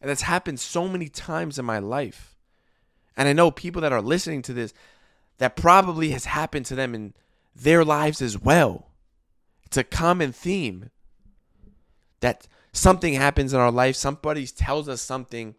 And 0.00 0.08
that's 0.08 0.22
happened 0.22 0.60
so 0.60 0.88
many 0.88 1.08
times 1.08 1.58
in 1.58 1.64
my 1.64 1.78
life. 1.78 2.36
And 3.16 3.28
I 3.28 3.32
know 3.32 3.50
people 3.50 3.82
that 3.82 3.92
are 3.92 4.02
listening 4.02 4.42
to 4.42 4.52
this, 4.52 4.72
that 5.38 5.56
probably 5.56 6.10
has 6.10 6.26
happened 6.26 6.66
to 6.66 6.74
them 6.74 6.94
in 6.94 7.14
their 7.54 7.84
lives 7.84 8.22
as 8.22 8.38
well. 8.38 8.90
It's 9.64 9.76
a 9.76 9.84
common 9.84 10.32
theme 10.32 10.90
that 12.20 12.46
something 12.72 13.14
happens 13.14 13.52
in 13.52 13.60
our 13.60 13.72
life, 13.72 13.96
somebody 13.96 14.46
tells 14.46 14.88
us 14.88 15.02
something, 15.02 15.54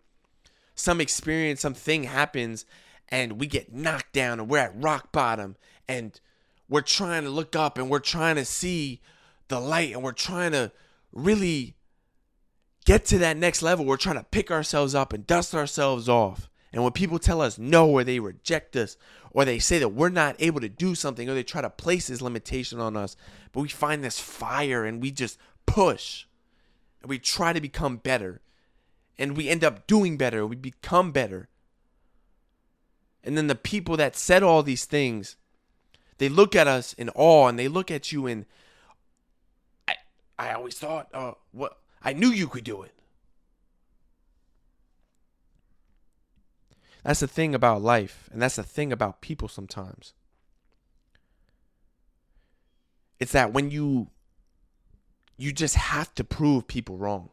some 0.73 1.01
experience, 1.01 1.59
something 1.61 2.03
happens, 2.03 2.65
and 3.09 3.39
we 3.39 3.47
get 3.47 3.73
knocked 3.73 4.13
down 4.13 4.39
and 4.39 4.49
we're 4.49 4.59
at 4.59 4.81
rock 4.81 5.11
bottom 5.11 5.57
and 5.87 6.19
we're 6.69 6.81
trying 6.81 7.23
to 7.23 7.29
look 7.29 7.55
up 7.55 7.77
and 7.77 7.89
we're 7.89 7.99
trying 7.99 8.35
to 8.35 8.45
see 8.45 9.01
the 9.47 9.59
light 9.59 9.91
and 9.93 10.03
we're 10.03 10.11
trying 10.11 10.51
to 10.51 10.71
really 11.11 11.75
get 12.85 13.05
to 13.05 13.17
that 13.17 13.37
next 13.37 13.61
level. 13.61 13.85
We're 13.85 13.97
trying 13.97 14.17
to 14.17 14.23
pick 14.23 14.51
ourselves 14.51 14.95
up 14.95 15.11
and 15.11 15.25
dust 15.25 15.55
ourselves 15.55 16.07
off. 16.07 16.49
And 16.71 16.83
when 16.83 16.91
people 16.91 17.17
tell 17.17 17.41
us 17.41 17.57
no 17.57 17.89
or 17.89 18.03
they 18.03 18.19
reject 18.19 18.75
us 18.75 18.95
or 19.31 19.43
they 19.43 19.59
say 19.59 19.79
that 19.79 19.89
we're 19.89 20.09
not 20.09 20.35
able 20.39 20.61
to 20.61 20.69
do 20.69 20.93
something 20.93 21.27
or 21.27 21.33
they 21.33 21.43
try 21.43 21.61
to 21.61 21.69
place 21.69 22.07
this 22.07 22.21
limitation 22.21 22.79
on 22.79 22.95
us, 22.95 23.15
but 23.51 23.61
we 23.61 23.69
find 23.69 24.03
this 24.03 24.19
fire 24.19 24.85
and 24.85 25.01
we 25.01 25.11
just 25.11 25.39
push 25.65 26.25
and 27.01 27.09
we 27.09 27.17
try 27.17 27.53
to 27.53 27.61
become 27.61 27.97
better 27.97 28.41
and 29.17 29.35
we 29.35 29.49
end 29.49 29.63
up 29.63 29.87
doing 29.87 30.15
better, 30.15 30.45
we 30.45 30.55
become 30.55 31.11
better. 31.11 31.49
And 33.23 33.37
then 33.37 33.47
the 33.47 33.55
people 33.55 33.97
that 33.97 34.15
said 34.15 34.43
all 34.43 34.63
these 34.63 34.85
things, 34.85 35.35
they 36.17 36.29
look 36.29 36.55
at 36.55 36.67
us 36.67 36.93
in 36.93 37.09
awe 37.09 37.47
and 37.47 37.59
they 37.59 37.67
look 37.67 37.91
at 37.91 38.11
you 38.11 38.27
and 38.27 38.45
I 39.87 39.95
I 40.37 40.53
always 40.53 40.77
thought, 40.77 41.09
uh 41.13 41.33
what 41.51 41.79
I 42.01 42.13
knew 42.13 42.29
you 42.29 42.47
could 42.47 42.63
do 42.63 42.81
it. 42.81 42.93
That's 47.03 47.21
the 47.21 47.27
thing 47.27 47.55
about 47.55 47.81
life, 47.81 48.29
and 48.31 48.41
that's 48.41 48.57
the 48.57 48.63
thing 48.63 48.91
about 48.91 49.21
people 49.21 49.47
sometimes. 49.47 50.13
It's 53.19 53.31
that 53.31 53.53
when 53.53 53.71
you 53.71 54.09
you 55.37 55.53
just 55.53 55.75
have 55.75 56.13
to 56.15 56.23
prove 56.23 56.67
people 56.67 56.97
wrong. 56.97 57.29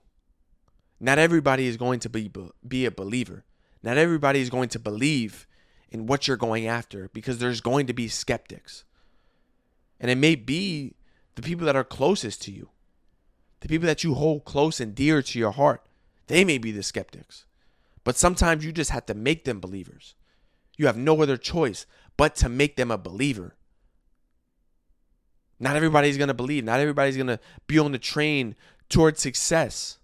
Not 1.00 1.18
everybody 1.18 1.66
is 1.66 1.76
going 1.76 2.00
to 2.00 2.08
be 2.08 2.30
be 2.66 2.86
a 2.86 2.90
believer. 2.90 3.44
Not 3.82 3.98
everybody 3.98 4.40
is 4.40 4.50
going 4.50 4.68
to 4.70 4.78
believe 4.78 5.46
in 5.90 6.06
what 6.06 6.26
you're 6.26 6.36
going 6.36 6.66
after 6.66 7.10
because 7.12 7.38
there's 7.38 7.60
going 7.60 7.86
to 7.86 7.92
be 7.92 8.08
skeptics. 8.08 8.84
And 10.00 10.10
it 10.10 10.18
may 10.18 10.34
be 10.34 10.94
the 11.34 11.42
people 11.42 11.66
that 11.66 11.76
are 11.76 11.84
closest 11.84 12.42
to 12.42 12.52
you. 12.52 12.70
The 13.60 13.68
people 13.68 13.86
that 13.86 14.04
you 14.04 14.14
hold 14.14 14.44
close 14.44 14.80
and 14.80 14.94
dear 14.94 15.22
to 15.22 15.38
your 15.38 15.52
heart. 15.52 15.86
They 16.26 16.44
may 16.44 16.58
be 16.58 16.72
the 16.72 16.82
skeptics. 16.82 17.46
But 18.04 18.16
sometimes 18.16 18.64
you 18.64 18.72
just 18.72 18.90
have 18.90 19.06
to 19.06 19.14
make 19.14 19.44
them 19.44 19.60
believers. 19.60 20.14
You 20.76 20.86
have 20.86 20.96
no 20.96 21.22
other 21.22 21.36
choice 21.36 21.86
but 22.16 22.36
to 22.36 22.48
make 22.48 22.76
them 22.76 22.90
a 22.90 22.98
believer. 22.98 23.56
Not 25.58 25.76
everybody's 25.76 26.18
going 26.18 26.28
to 26.28 26.34
believe. 26.34 26.64
Not 26.64 26.80
everybody's 26.80 27.16
going 27.16 27.28
to 27.28 27.40
be 27.66 27.78
on 27.78 27.92
the 27.92 27.98
train 27.98 28.54
towards 28.88 29.20
success 29.20 29.98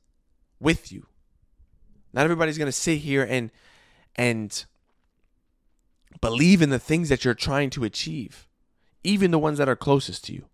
with 0.60 0.90
you. 0.90 1.06
Not 2.12 2.24
everybody's 2.24 2.58
going 2.58 2.66
to 2.66 2.72
sit 2.72 2.98
here 2.98 3.26
and 3.28 3.50
and 4.16 4.64
believe 6.22 6.62
in 6.62 6.70
the 6.70 6.78
things 6.78 7.10
that 7.10 7.24
you're 7.24 7.34
trying 7.34 7.68
to 7.68 7.84
achieve, 7.84 8.48
even 9.04 9.30
the 9.30 9.38
ones 9.38 9.58
that 9.58 9.68
are 9.68 9.76
closest 9.76 10.24
to 10.24 10.32
you. 10.32 10.46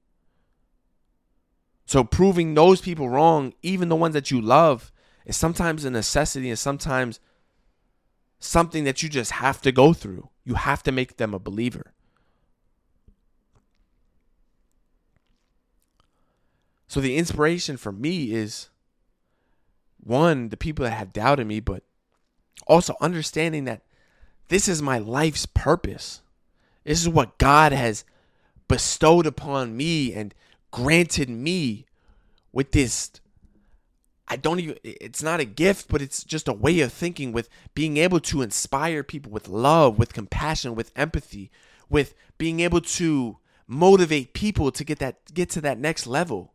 So 1.87 2.03
proving 2.03 2.55
those 2.55 2.81
people 2.81 3.09
wrong, 3.09 3.55
even 3.63 3.89
the 3.89 3.97
ones 3.97 4.15
that 4.15 4.33
you 4.33 4.41
love, 4.41 4.91
is 5.25 5.37
sometimes 5.37 5.85
a 5.85 5.91
necessity 5.91 6.49
and 6.49 6.59
sometimes 6.59 7.21
something 8.41 8.85
that 8.85 9.03
you 9.03 9.09
just 9.09 9.33
have 9.33 9.63
to 9.63 9.71
go 9.71 9.93
through. 9.93 10.31
You 10.45 10.55
have 10.55 10.83
to 10.85 10.93
make 10.93 11.19
them 11.19 11.35
a 11.35 11.39
believer. 11.39 11.93
So 16.87 17.01
the 17.01 17.17
inspiration 17.17 17.77
for 17.77 17.93
me 17.93 18.33
is 18.33 18.71
one, 20.03 20.49
the 20.49 20.57
people 20.57 20.85
that 20.85 20.93
have 20.93 21.13
doubted 21.13 21.47
me, 21.47 21.61
but 21.61 21.83
also 22.67 22.95
understanding 23.01 23.65
that 23.65 23.83
this 24.49 24.69
is 24.69 24.83
my 24.83 24.99
life's 24.99 25.47
purpose. 25.47 26.23
This 26.85 27.01
is 27.01 27.09
what 27.09 27.39
God 27.39 27.73
has 27.73 28.05
bestowed 28.67 29.27
upon 29.27 29.77
me 29.77 30.13
and 30.13 30.35
granted 30.71 31.29
me 31.31 31.87
with 32.53 32.73
this 32.73 33.11
I 34.31 34.37
don't 34.37 34.61
even 34.61 34.77
it's 34.85 35.23
not 35.23 35.41
a 35.41 35.47
gift, 35.47 35.89
but 35.89 36.03
it's 36.03 36.23
just 36.23 36.49
a 36.49 36.53
way 36.53 36.81
of 36.81 36.93
thinking 36.93 37.33
with 37.33 37.49
being 37.75 37.97
able 37.97 38.21
to 38.21 38.43
inspire 38.43 39.03
people 39.03 39.33
with 39.33 39.49
love, 39.49 39.99
with 39.99 40.13
compassion, 40.13 40.75
with 40.75 40.93
empathy, 40.95 41.51
with 41.89 42.15
being 42.37 42.61
able 42.61 42.83
to 42.83 43.39
motivate 43.67 44.35
people 44.35 44.71
to 44.71 44.85
get 44.85 44.99
that 44.99 45.33
get 45.33 45.49
to 45.51 45.63
that 45.63 45.79
next 45.79 46.07
level. 46.07 46.53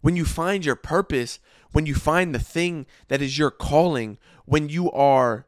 When 0.00 0.16
you 0.16 0.24
find 0.24 0.64
your 0.64 0.76
purpose, 0.76 1.38
when 1.72 1.84
you 1.84 1.94
find 1.94 2.34
the 2.34 2.38
thing 2.38 2.86
that 3.08 3.20
is 3.20 3.36
your 3.36 3.50
calling, 3.50 4.16
when 4.46 4.70
you 4.70 4.90
are 4.92 5.46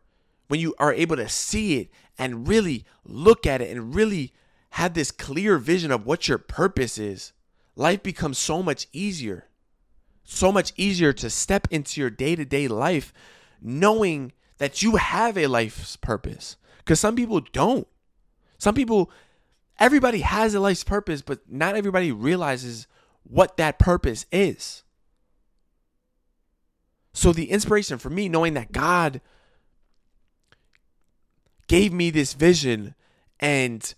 when 0.52 0.60
you 0.60 0.74
are 0.78 0.92
able 0.92 1.16
to 1.16 1.28
see 1.28 1.80
it 1.80 1.90
and 2.18 2.46
really 2.46 2.84
look 3.04 3.46
at 3.46 3.62
it 3.62 3.74
and 3.74 3.94
really 3.94 4.32
have 4.70 4.94
this 4.94 5.10
clear 5.10 5.56
vision 5.56 5.90
of 5.90 6.06
what 6.06 6.28
your 6.28 6.38
purpose 6.38 6.98
is, 6.98 7.32
life 7.74 8.02
becomes 8.02 8.38
so 8.38 8.62
much 8.62 8.86
easier 8.92 9.48
so 10.24 10.52
much 10.52 10.72
easier 10.76 11.12
to 11.12 11.28
step 11.28 11.66
into 11.70 12.00
your 12.00 12.10
day 12.10 12.36
to 12.36 12.44
day 12.44 12.68
life 12.68 13.12
knowing 13.60 14.32
that 14.58 14.82
you 14.82 14.96
have 14.96 15.36
a 15.36 15.46
life's 15.46 15.96
purpose. 15.96 16.56
Because 16.78 17.00
some 17.00 17.16
people 17.16 17.40
don't. 17.52 17.86
Some 18.58 18.74
people, 18.74 19.10
everybody 19.78 20.20
has 20.20 20.54
a 20.54 20.60
life's 20.60 20.84
purpose, 20.84 21.22
but 21.22 21.40
not 21.48 21.76
everybody 21.76 22.12
realizes 22.12 22.86
what 23.24 23.56
that 23.56 23.78
purpose 23.78 24.26
is. 24.32 24.82
So, 27.12 27.32
the 27.32 27.50
inspiration 27.50 27.98
for 27.98 28.08
me, 28.08 28.28
knowing 28.28 28.54
that 28.54 28.72
God 28.72 29.20
gave 31.66 31.92
me 31.92 32.10
this 32.10 32.32
vision 32.34 32.94
and 33.40 33.94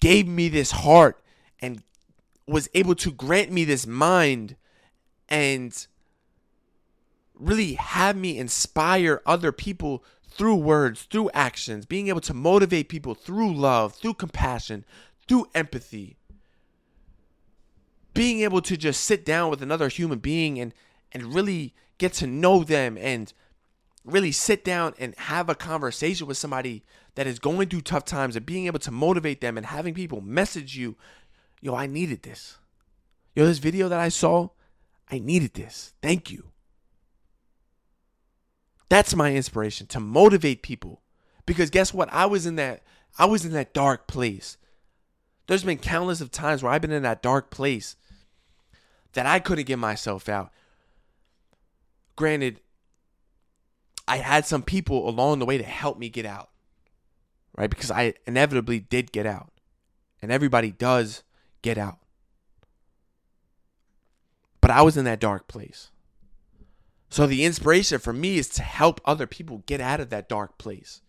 gave 0.00 0.26
me 0.26 0.48
this 0.48 0.70
heart 0.70 1.22
and 1.60 1.82
was 2.46 2.68
able 2.74 2.94
to 2.94 3.12
grant 3.12 3.50
me 3.50 3.64
this 3.64 3.86
mind 3.86 4.56
and 5.28 5.86
really 7.34 7.74
have 7.74 8.16
me 8.16 8.38
inspire 8.38 9.20
other 9.26 9.52
people 9.52 10.02
through 10.28 10.56
words, 10.56 11.02
through 11.02 11.30
actions, 11.34 11.84
being 11.84 12.08
able 12.08 12.20
to 12.20 12.34
motivate 12.34 12.88
people 12.88 13.14
through 13.14 13.52
love, 13.52 13.94
through 13.94 14.14
compassion, 14.14 14.84
through 15.26 15.46
empathy. 15.54 16.16
Being 18.14 18.40
able 18.40 18.62
to 18.62 18.76
just 18.76 19.04
sit 19.04 19.24
down 19.24 19.50
with 19.50 19.62
another 19.62 19.88
human 19.88 20.18
being 20.18 20.58
and 20.58 20.72
and 21.12 21.34
really 21.34 21.74
get 21.98 22.12
to 22.14 22.26
know 22.26 22.62
them 22.62 22.98
and 22.98 23.32
really 24.10 24.32
sit 24.32 24.64
down 24.64 24.94
and 24.98 25.14
have 25.16 25.48
a 25.48 25.54
conversation 25.54 26.26
with 26.26 26.36
somebody 26.36 26.84
that 27.14 27.26
is 27.26 27.38
going 27.38 27.68
through 27.68 27.82
tough 27.82 28.04
times 28.04 28.36
and 28.36 28.46
being 28.46 28.66
able 28.66 28.78
to 28.80 28.90
motivate 28.90 29.40
them 29.40 29.56
and 29.56 29.66
having 29.66 29.94
people 29.94 30.20
message 30.20 30.76
you, 30.76 30.96
yo, 31.60 31.74
I 31.74 31.86
needed 31.86 32.22
this. 32.22 32.58
Yo, 33.34 33.44
this 33.44 33.58
video 33.58 33.88
that 33.88 34.00
I 34.00 34.08
saw, 34.08 34.48
I 35.10 35.18
needed 35.18 35.54
this. 35.54 35.92
Thank 36.02 36.30
you. 36.30 36.50
That's 38.88 39.14
my 39.14 39.34
inspiration 39.34 39.86
to 39.88 40.00
motivate 40.00 40.62
people. 40.62 41.02
Because 41.46 41.70
guess 41.70 41.92
what? 41.94 42.08
I 42.12 42.26
was 42.26 42.46
in 42.46 42.56
that 42.56 42.82
I 43.18 43.24
was 43.24 43.44
in 43.44 43.52
that 43.52 43.74
dark 43.74 44.06
place. 44.06 44.56
There's 45.46 45.64
been 45.64 45.78
countless 45.78 46.20
of 46.20 46.30
times 46.30 46.62
where 46.62 46.72
I've 46.72 46.82
been 46.82 46.92
in 46.92 47.02
that 47.02 47.22
dark 47.22 47.50
place 47.50 47.96
that 49.14 49.26
I 49.26 49.38
couldn't 49.38 49.66
get 49.66 49.78
myself 49.78 50.28
out. 50.28 50.52
Granted, 52.16 52.60
I 54.08 54.16
had 54.16 54.46
some 54.46 54.62
people 54.62 55.08
along 55.08 55.38
the 55.38 55.44
way 55.46 55.58
to 55.58 55.64
help 55.64 55.98
me 55.98 56.08
get 56.08 56.26
out. 56.26 56.50
Right? 57.56 57.70
Because 57.70 57.90
I 57.90 58.14
inevitably 58.26 58.80
did 58.80 59.12
get 59.12 59.26
out. 59.26 59.52
And 60.22 60.32
everybody 60.32 60.70
does 60.70 61.22
get 61.62 61.78
out. 61.78 61.98
But 64.60 64.70
I 64.70 64.82
was 64.82 64.96
in 64.96 65.04
that 65.04 65.20
dark 65.20 65.48
place. 65.48 65.90
So 67.10 67.26
the 67.26 67.44
inspiration 67.44 67.98
for 67.98 68.12
me 68.12 68.38
is 68.38 68.48
to 68.50 68.62
help 68.62 69.00
other 69.04 69.26
people 69.26 69.62
get 69.66 69.80
out 69.80 70.00
of 70.00 70.10
that 70.10 70.28
dark 70.28 70.58
place. 70.58 71.00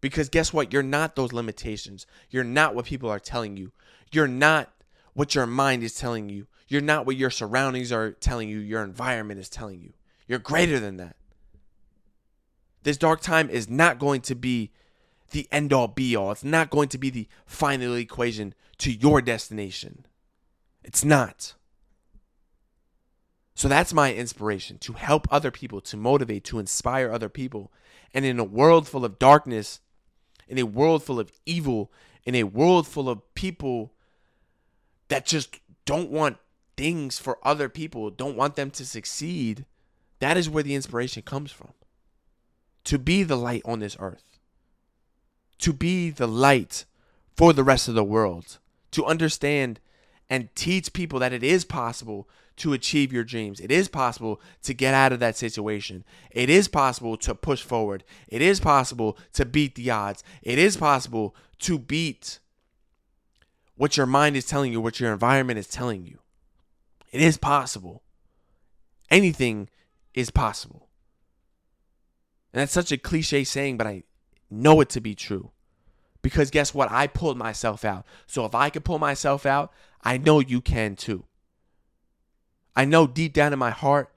Because 0.00 0.28
guess 0.28 0.52
what? 0.52 0.72
You're 0.72 0.82
not 0.82 1.16
those 1.16 1.32
limitations. 1.32 2.06
You're 2.30 2.44
not 2.44 2.74
what 2.74 2.86
people 2.86 3.10
are 3.10 3.18
telling 3.18 3.56
you. 3.56 3.72
You're 4.12 4.28
not 4.28 4.72
what 5.14 5.34
your 5.34 5.46
mind 5.46 5.82
is 5.82 5.94
telling 5.94 6.28
you. 6.28 6.46
You're 6.68 6.80
not 6.80 7.06
what 7.06 7.16
your 7.16 7.30
surroundings 7.30 7.92
are 7.92 8.12
telling 8.12 8.48
you, 8.48 8.58
your 8.58 8.82
environment 8.82 9.40
is 9.40 9.48
telling 9.48 9.80
you. 9.80 9.92
You're 10.26 10.38
greater 10.38 10.80
than 10.80 10.96
that. 10.96 11.16
This 12.86 12.96
dark 12.96 13.20
time 13.20 13.50
is 13.50 13.68
not 13.68 13.98
going 13.98 14.20
to 14.20 14.36
be 14.36 14.70
the 15.32 15.48
end 15.50 15.72
all 15.72 15.88
be 15.88 16.14
all. 16.14 16.30
It's 16.30 16.44
not 16.44 16.70
going 16.70 16.88
to 16.90 16.98
be 16.98 17.10
the 17.10 17.26
final 17.44 17.96
equation 17.96 18.54
to 18.78 18.92
your 18.92 19.20
destination. 19.20 20.06
It's 20.84 21.04
not. 21.04 21.54
So 23.56 23.66
that's 23.66 23.92
my 23.92 24.14
inspiration 24.14 24.78
to 24.78 24.92
help 24.92 25.26
other 25.32 25.50
people, 25.50 25.80
to 25.80 25.96
motivate, 25.96 26.44
to 26.44 26.60
inspire 26.60 27.10
other 27.10 27.28
people. 27.28 27.72
And 28.14 28.24
in 28.24 28.38
a 28.38 28.44
world 28.44 28.86
full 28.86 29.04
of 29.04 29.18
darkness, 29.18 29.80
in 30.46 30.56
a 30.56 30.62
world 30.62 31.02
full 31.02 31.18
of 31.18 31.32
evil, 31.44 31.90
in 32.22 32.36
a 32.36 32.44
world 32.44 32.86
full 32.86 33.08
of 33.08 33.34
people 33.34 33.94
that 35.08 35.26
just 35.26 35.58
don't 35.86 36.12
want 36.12 36.36
things 36.76 37.18
for 37.18 37.40
other 37.42 37.68
people, 37.68 38.10
don't 38.10 38.36
want 38.36 38.54
them 38.54 38.70
to 38.70 38.86
succeed, 38.86 39.66
that 40.20 40.36
is 40.36 40.48
where 40.48 40.62
the 40.62 40.76
inspiration 40.76 41.24
comes 41.24 41.50
from. 41.50 41.72
To 42.86 42.98
be 42.98 43.22
the 43.22 43.36
light 43.36 43.62
on 43.64 43.80
this 43.80 43.96
earth, 44.00 44.38
to 45.58 45.72
be 45.72 46.10
the 46.10 46.28
light 46.28 46.84
for 47.36 47.52
the 47.52 47.64
rest 47.64 47.88
of 47.88 47.94
the 47.94 48.04
world, 48.04 48.58
to 48.92 49.04
understand 49.04 49.80
and 50.28 50.54
teach 50.54 50.92
people 50.92 51.18
that 51.18 51.32
it 51.32 51.42
is 51.42 51.64
possible 51.64 52.28
to 52.56 52.72
achieve 52.72 53.12
your 53.12 53.24
dreams. 53.24 53.60
It 53.60 53.70
is 53.70 53.88
possible 53.88 54.40
to 54.62 54.72
get 54.72 54.94
out 54.94 55.12
of 55.12 55.20
that 55.20 55.36
situation. 55.36 56.04
It 56.30 56.48
is 56.48 56.68
possible 56.68 57.16
to 57.18 57.34
push 57.34 57.62
forward. 57.62 58.02
It 58.28 58.40
is 58.40 58.60
possible 58.60 59.18
to 59.34 59.44
beat 59.44 59.74
the 59.74 59.90
odds. 59.90 60.24
It 60.42 60.58
is 60.58 60.76
possible 60.76 61.36
to 61.60 61.78
beat 61.78 62.38
what 63.76 63.96
your 63.96 64.06
mind 64.06 64.36
is 64.36 64.46
telling 64.46 64.72
you, 64.72 64.80
what 64.80 65.00
your 65.00 65.12
environment 65.12 65.58
is 65.58 65.68
telling 65.68 66.06
you. 66.06 66.18
It 67.12 67.20
is 67.20 67.36
possible. 67.36 68.02
Anything 69.10 69.68
is 70.14 70.30
possible. 70.30 70.85
And 72.52 72.60
that's 72.60 72.72
such 72.72 72.92
a 72.92 72.98
cliche 72.98 73.44
saying, 73.44 73.76
but 73.76 73.86
I 73.86 74.04
know 74.50 74.80
it 74.80 74.88
to 74.90 75.00
be 75.00 75.14
true. 75.14 75.50
Because 76.22 76.50
guess 76.50 76.74
what? 76.74 76.90
I 76.90 77.06
pulled 77.06 77.36
myself 77.36 77.84
out. 77.84 78.06
So 78.26 78.44
if 78.44 78.54
I 78.54 78.70
can 78.70 78.82
pull 78.82 78.98
myself 78.98 79.46
out, 79.46 79.72
I 80.02 80.18
know 80.18 80.40
you 80.40 80.60
can 80.60 80.96
too. 80.96 81.24
I 82.74 82.84
know 82.84 83.06
deep 83.06 83.32
down 83.32 83.52
in 83.52 83.58
my 83.58 83.70
heart 83.70 84.12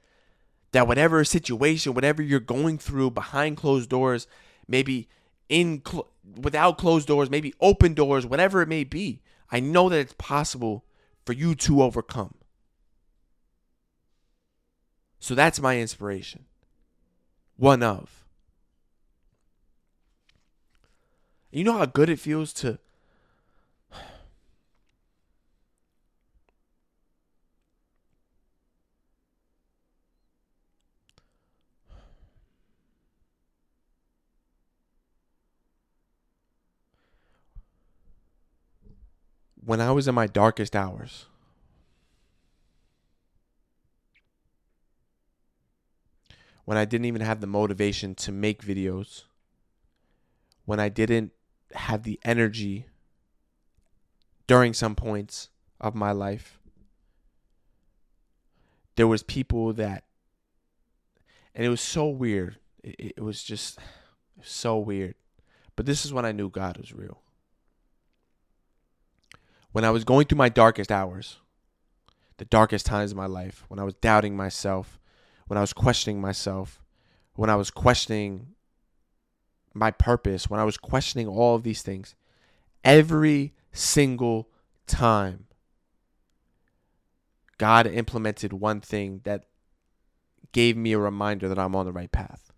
that 0.71 0.87
whatever 0.87 1.23
situation, 1.23 1.93
whatever 1.93 2.21
you're 2.21 2.39
going 2.39 2.77
through 2.77 3.11
behind 3.11 3.57
closed 3.57 3.89
doors, 3.89 4.27
maybe 4.67 5.07
in 5.47 5.81
cl- 5.85 6.09
without 6.35 6.77
closed 6.77 7.07
doors, 7.07 7.29
maybe 7.29 7.53
open 7.59 7.93
doors, 7.93 8.25
whatever 8.25 8.61
it 8.61 8.67
may 8.67 8.83
be, 8.83 9.21
I 9.51 9.59
know 9.59 9.89
that 9.89 9.99
it's 9.99 10.15
possible 10.17 10.85
for 11.25 11.33
you 11.33 11.55
to 11.55 11.81
overcome. 11.81 12.35
So 15.19 15.35
that's 15.35 15.59
my 15.59 15.79
inspiration. 15.79 16.45
One 17.57 17.83
of. 17.83 18.18
You 21.51 21.63
know 21.63 21.77
how 21.77 21.85
good 21.85 22.09
it 22.09 22.19
feels 22.19 22.53
to 22.53 22.77
when 39.69 39.79
I 39.79 39.91
was 39.91 40.07
in 40.07 40.15
my 40.15 40.25
darkest 40.25 40.75
hours, 40.75 41.27
when 46.65 46.75
I 46.75 46.85
didn't 46.85 47.05
even 47.05 47.21
have 47.21 47.39
the 47.39 47.45
motivation 47.45 48.15
to 48.15 48.31
make 48.31 48.63
videos, 48.63 49.25
when 50.65 50.79
I 50.79 50.89
didn't 50.89 51.33
have 51.73 52.03
the 52.03 52.19
energy 52.23 52.85
during 54.47 54.73
some 54.73 54.95
points 54.95 55.49
of 55.79 55.95
my 55.95 56.11
life, 56.11 56.59
there 58.95 59.07
was 59.07 59.23
people 59.23 59.73
that 59.73 60.03
and 61.55 61.65
it 61.65 61.69
was 61.69 61.81
so 61.81 62.07
weird. 62.07 62.57
It, 62.83 63.13
it 63.17 63.23
was 63.23 63.43
just 63.43 63.79
so 64.41 64.77
weird. 64.77 65.15
But 65.75 65.85
this 65.85 66.05
is 66.05 66.13
when 66.13 66.25
I 66.25 66.31
knew 66.31 66.49
God 66.49 66.77
was 66.77 66.93
real 66.93 67.21
when 69.71 69.85
I 69.85 69.91
was 69.91 70.03
going 70.03 70.25
through 70.25 70.37
my 70.37 70.49
darkest 70.49 70.91
hours, 70.91 71.37
the 72.37 72.45
darkest 72.45 72.85
times 72.85 73.11
of 73.11 73.17
my 73.17 73.25
life, 73.25 73.65
when 73.67 73.79
I 73.79 73.83
was 73.83 73.93
doubting 73.95 74.35
myself, 74.35 74.99
when 75.47 75.57
I 75.57 75.61
was 75.61 75.73
questioning 75.73 76.21
myself, 76.21 76.81
when 77.35 77.49
I 77.49 77.55
was 77.55 77.69
questioning 77.69 78.55
my 79.73 79.91
purpose, 79.91 80.49
when 80.49 80.59
I 80.59 80.63
was 80.63 80.77
questioning 80.77 81.27
all 81.27 81.55
of 81.55 81.63
these 81.63 81.81
things, 81.81 82.15
every 82.83 83.53
single 83.71 84.49
time, 84.87 85.45
God 87.57 87.87
implemented 87.87 88.53
one 88.53 88.81
thing 88.81 89.21
that 89.23 89.45
gave 90.51 90.75
me 90.77 90.93
a 90.93 90.99
reminder 90.99 91.47
that 91.47 91.59
I'm 91.59 91.75
on 91.75 91.85
the 91.85 91.91
right 91.91 92.11
path. 92.11 92.51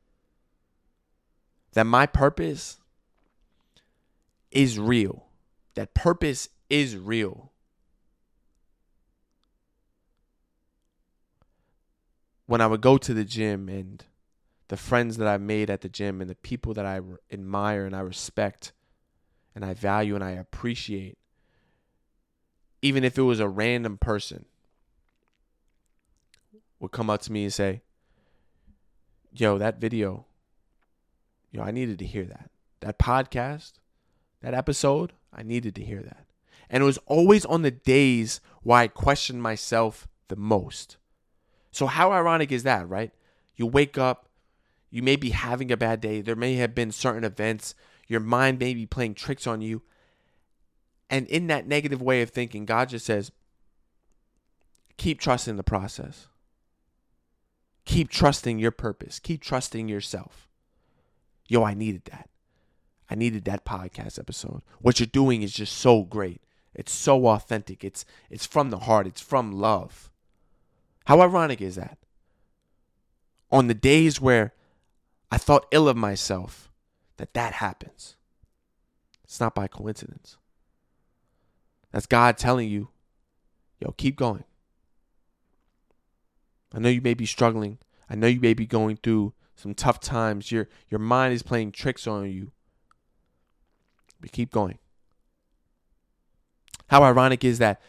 That 1.73 1.85
my 1.85 2.05
purpose 2.05 2.77
is 4.51 4.77
real. 4.77 5.25
That 5.75 5.93
purpose 5.93 6.49
is 6.69 6.95
real. 6.97 7.51
When 12.45 12.61
I 12.61 12.67
would 12.67 12.81
go 12.81 12.97
to 12.97 13.13
the 13.13 13.23
gym 13.23 13.69
and 13.69 14.03
the 14.71 14.77
friends 14.77 15.17
that 15.17 15.27
I've 15.27 15.41
made 15.41 15.69
at 15.69 15.81
the 15.81 15.89
gym 15.89 16.21
and 16.21 16.29
the 16.29 16.35
people 16.35 16.73
that 16.75 16.85
I 16.85 17.01
admire 17.29 17.85
and 17.85 17.93
I 17.93 17.99
respect 17.99 18.71
and 19.53 19.65
I 19.65 19.73
value 19.73 20.15
and 20.15 20.23
I 20.23 20.31
appreciate, 20.31 21.17
even 22.81 23.03
if 23.03 23.17
it 23.17 23.23
was 23.23 23.41
a 23.41 23.49
random 23.49 23.97
person, 23.97 24.45
would 26.79 26.91
come 26.91 27.09
up 27.09 27.21
to 27.23 27.33
me 27.33 27.43
and 27.43 27.53
say, 27.53 27.81
Yo, 29.33 29.57
that 29.57 29.81
video, 29.81 30.25
yo, 31.51 31.63
I 31.63 31.71
needed 31.71 31.99
to 31.99 32.05
hear 32.05 32.23
that. 32.23 32.49
That 32.79 32.97
podcast, 32.97 33.73
that 34.39 34.53
episode, 34.53 35.11
I 35.33 35.43
needed 35.43 35.75
to 35.75 35.83
hear 35.83 36.01
that. 36.01 36.27
And 36.69 36.81
it 36.81 36.85
was 36.85 36.99
always 37.07 37.43
on 37.43 37.63
the 37.63 37.71
days 37.71 38.39
where 38.63 38.79
I 38.79 38.87
questioned 38.87 39.43
myself 39.43 40.07
the 40.29 40.37
most. 40.37 40.95
So, 41.71 41.87
how 41.87 42.13
ironic 42.13 42.53
is 42.53 42.63
that, 42.63 42.87
right? 42.87 43.11
You 43.57 43.67
wake 43.67 43.97
up, 43.97 44.29
you 44.91 45.01
may 45.01 45.15
be 45.15 45.29
having 45.31 45.71
a 45.71 45.77
bad 45.77 46.01
day. 46.01 46.21
There 46.21 46.35
may 46.35 46.55
have 46.55 46.75
been 46.75 46.91
certain 46.91 47.23
events. 47.23 47.73
Your 48.07 48.19
mind 48.19 48.59
may 48.59 48.73
be 48.73 48.85
playing 48.85 49.15
tricks 49.15 49.47
on 49.47 49.61
you. 49.61 49.81
And 51.09 51.27
in 51.27 51.47
that 51.47 51.65
negative 51.65 52.01
way 52.01 52.21
of 52.21 52.29
thinking, 52.29 52.65
God 52.65 52.89
just 52.89 53.05
says, 53.05 53.31
keep 54.97 55.19
trusting 55.19 55.55
the 55.55 55.63
process. 55.63 56.27
Keep 57.85 58.09
trusting 58.09 58.59
your 58.59 58.71
purpose. 58.71 59.17
Keep 59.19 59.41
trusting 59.41 59.87
yourself. 59.87 60.47
Yo, 61.47 61.63
I 61.63 61.73
needed 61.73 62.05
that. 62.05 62.29
I 63.09 63.15
needed 63.15 63.45
that 63.45 63.65
podcast 63.65 64.19
episode. 64.19 64.61
What 64.79 64.99
you're 64.99 65.07
doing 65.07 65.41
is 65.41 65.51
just 65.51 65.77
so 65.77 66.03
great. 66.03 66.41
It's 66.73 66.93
so 66.93 67.27
authentic. 67.27 67.83
It's 67.83 68.05
it's 68.29 68.45
from 68.45 68.69
the 68.69 68.79
heart. 68.79 69.07
It's 69.07 69.19
from 69.19 69.51
love. 69.51 70.09
How 71.05 71.19
ironic 71.19 71.59
is 71.59 71.75
that? 71.75 71.97
On 73.51 73.67
the 73.67 73.73
days 73.73 74.21
where 74.21 74.53
I 75.31 75.37
thought 75.37 75.67
ill 75.71 75.87
of 75.87 75.95
myself 75.95 76.71
that 77.17 77.33
that 77.33 77.53
happens. 77.53 78.17
It's 79.23 79.39
not 79.39 79.55
by 79.55 79.67
coincidence. 79.67 80.37
That's 81.91 82.05
God 82.05 82.37
telling 82.37 82.69
you, 82.69 82.89
yo, 83.79 83.93
keep 83.97 84.17
going. 84.17 84.43
I 86.73 86.79
know 86.79 86.89
you 86.89 87.01
may 87.01 87.13
be 87.13 87.25
struggling. 87.25 87.79
I 88.09 88.15
know 88.15 88.27
you 88.27 88.41
may 88.41 88.53
be 88.53 88.65
going 88.65 88.97
through 88.97 89.33
some 89.55 89.73
tough 89.73 89.99
times. 89.99 90.51
Your 90.51 90.67
your 90.89 90.99
mind 90.99 91.33
is 91.33 91.43
playing 91.43 91.71
tricks 91.71 92.07
on 92.07 92.29
you. 92.29 92.51
But 94.19 94.31
keep 94.31 94.51
going. 94.51 94.79
How 96.87 97.03
ironic 97.03 97.43
is 97.43 97.57
that 97.59 97.81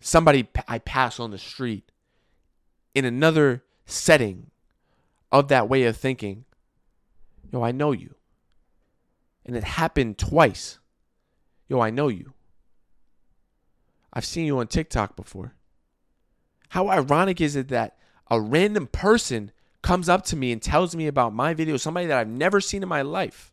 somebody 0.00 0.48
I 0.68 0.78
pass 0.78 1.18
on 1.18 1.30
the 1.30 1.38
street 1.38 1.90
in 2.94 3.04
another 3.04 3.64
setting 3.86 4.50
of 5.32 5.48
that 5.48 5.68
way 5.68 5.84
of 5.84 5.96
thinking 5.96 6.44
Yo, 7.50 7.62
I 7.62 7.72
know 7.72 7.92
you. 7.92 8.14
And 9.44 9.56
it 9.56 9.64
happened 9.64 10.18
twice. 10.18 10.78
Yo, 11.68 11.80
I 11.80 11.90
know 11.90 12.08
you. 12.08 12.34
I've 14.12 14.24
seen 14.24 14.46
you 14.46 14.58
on 14.58 14.66
TikTok 14.66 15.16
before. 15.16 15.54
How 16.70 16.88
ironic 16.88 17.40
is 17.40 17.56
it 17.56 17.68
that 17.68 17.96
a 18.30 18.40
random 18.40 18.86
person 18.86 19.50
comes 19.82 20.08
up 20.08 20.24
to 20.26 20.36
me 20.36 20.52
and 20.52 20.60
tells 20.60 20.94
me 20.94 21.06
about 21.06 21.34
my 21.34 21.54
video, 21.54 21.76
somebody 21.76 22.06
that 22.06 22.18
I've 22.18 22.28
never 22.28 22.60
seen 22.60 22.82
in 22.82 22.88
my 22.88 23.02
life? 23.02 23.52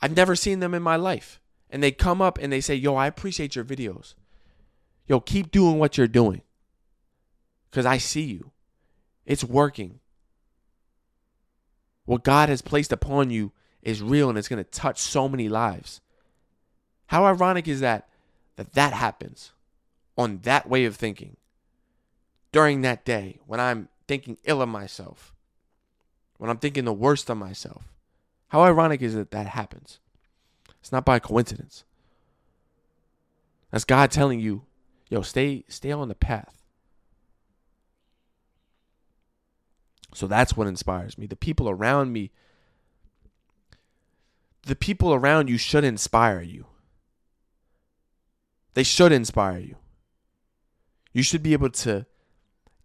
I've 0.00 0.16
never 0.16 0.34
seen 0.34 0.60
them 0.60 0.74
in 0.74 0.82
my 0.82 0.96
life. 0.96 1.40
And 1.68 1.82
they 1.82 1.92
come 1.92 2.22
up 2.22 2.38
and 2.38 2.52
they 2.52 2.60
say, 2.60 2.74
Yo, 2.74 2.96
I 2.96 3.06
appreciate 3.06 3.54
your 3.54 3.64
videos. 3.64 4.14
Yo, 5.06 5.20
keep 5.20 5.50
doing 5.50 5.78
what 5.78 5.98
you're 5.98 6.08
doing. 6.08 6.42
Because 7.70 7.86
I 7.86 7.98
see 7.98 8.22
you. 8.22 8.52
It's 9.26 9.44
working. 9.44 10.00
What 12.04 12.24
God 12.24 12.48
has 12.48 12.62
placed 12.62 12.92
upon 12.92 13.30
you 13.30 13.52
is 13.82 14.02
real 14.02 14.28
and 14.28 14.36
it's 14.36 14.48
going 14.48 14.62
to 14.62 14.70
touch 14.70 14.98
so 14.98 15.28
many 15.28 15.48
lives. 15.48 16.00
How 17.06 17.24
ironic 17.24 17.68
is 17.68 17.80
that 17.80 18.08
that 18.56 18.74
that 18.74 18.92
happens 18.92 19.52
on 20.18 20.40
that 20.42 20.68
way 20.68 20.84
of 20.84 20.96
thinking 20.96 21.36
during 22.52 22.82
that 22.82 23.04
day 23.04 23.38
when 23.46 23.60
I'm 23.60 23.88
thinking 24.06 24.36
ill 24.44 24.60
of 24.60 24.68
myself, 24.68 25.32
when 26.36 26.50
I'm 26.50 26.58
thinking 26.58 26.84
the 26.84 26.92
worst 26.92 27.30
of 27.30 27.38
myself. 27.38 27.84
How 28.48 28.62
ironic 28.62 29.00
is 29.02 29.14
it 29.14 29.18
that 29.18 29.30
that 29.30 29.46
happens? 29.46 29.98
It's 30.80 30.92
not 30.92 31.04
by 31.04 31.20
coincidence. 31.20 31.84
That's 33.70 33.84
God 33.84 34.10
telling 34.10 34.40
you, 34.40 34.62
yo, 35.08 35.22
stay 35.22 35.64
stay 35.68 35.92
on 35.92 36.08
the 36.08 36.14
path. 36.14 36.59
So 40.14 40.26
that's 40.26 40.56
what 40.56 40.66
inspires 40.66 41.16
me. 41.16 41.26
The 41.26 41.36
people 41.36 41.68
around 41.68 42.12
me, 42.12 42.30
the 44.64 44.76
people 44.76 45.14
around 45.14 45.48
you 45.48 45.58
should 45.58 45.84
inspire 45.84 46.42
you. 46.42 46.66
They 48.74 48.82
should 48.82 49.12
inspire 49.12 49.58
you. 49.58 49.76
You 51.12 51.22
should 51.22 51.42
be 51.42 51.52
able 51.52 51.70
to 51.70 52.06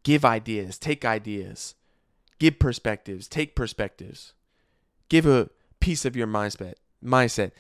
give 0.03 0.25
ideas, 0.25 0.77
take 0.77 1.05
ideas, 1.05 1.75
give 2.39 2.59
perspectives, 2.59 3.27
take 3.27 3.55
perspectives, 3.55 4.33
give 5.09 5.25
a 5.25 5.49
piece 5.79 6.05
of 6.05 6.15
your 6.15 6.27
mindset, 6.27 6.75
mindset, 7.03 7.51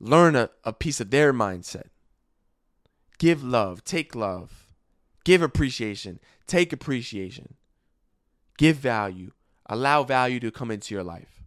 learn 0.00 0.34
a, 0.36 0.50
a 0.64 0.72
piece 0.72 1.00
of 1.00 1.10
their 1.10 1.32
mindset. 1.32 1.88
Give 3.18 3.42
love, 3.42 3.84
take 3.84 4.14
love, 4.14 4.68
give 5.24 5.42
appreciation, 5.42 6.20
take 6.46 6.72
appreciation. 6.72 7.54
Give 8.58 8.76
value. 8.76 9.30
Allow 9.66 10.02
value 10.02 10.40
to 10.40 10.50
come 10.50 10.70
into 10.70 10.94
your 10.94 11.04
life. 11.04 11.42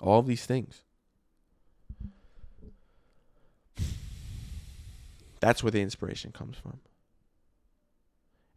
All 0.00 0.22
these 0.22 0.46
things. 0.46 0.82
That's 5.40 5.62
where 5.62 5.70
the 5.70 5.82
inspiration 5.82 6.32
comes 6.32 6.56
from. 6.56 6.80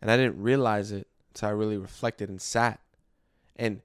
And 0.01 0.09
I 0.09 0.17
didn't 0.17 0.41
realize 0.41 0.91
it 0.91 1.07
until 1.29 1.49
I 1.49 1.51
really 1.51 1.77
reflected 1.77 2.29
and 2.29 2.41
sat. 2.41 2.79
And 3.55 3.81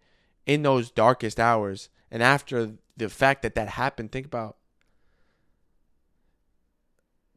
in 0.46 0.62
those 0.62 0.90
darkest 0.90 1.40
hours, 1.40 1.88
and 2.10 2.22
after 2.22 2.72
the 2.96 3.08
fact 3.08 3.42
that 3.42 3.54
that 3.54 3.70
happened, 3.70 4.12
think 4.12 4.26
about 4.26 4.57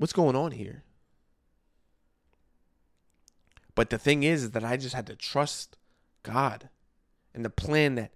what's 0.02 0.14
going 0.14 0.36
on 0.36 0.52
here? 0.52 0.84
But 3.76 3.92
the 3.92 4.00
thing 4.00 4.24
is, 4.24 4.46
is 4.46 4.52
that 4.52 4.64
I 4.64 4.76
just 4.76 4.96
had 4.96 5.06
to 5.06 5.16
trust 5.16 5.78
God 6.24 6.70
and 7.36 7.46
the 7.46 7.52
plan 7.52 7.94
that 7.96 8.12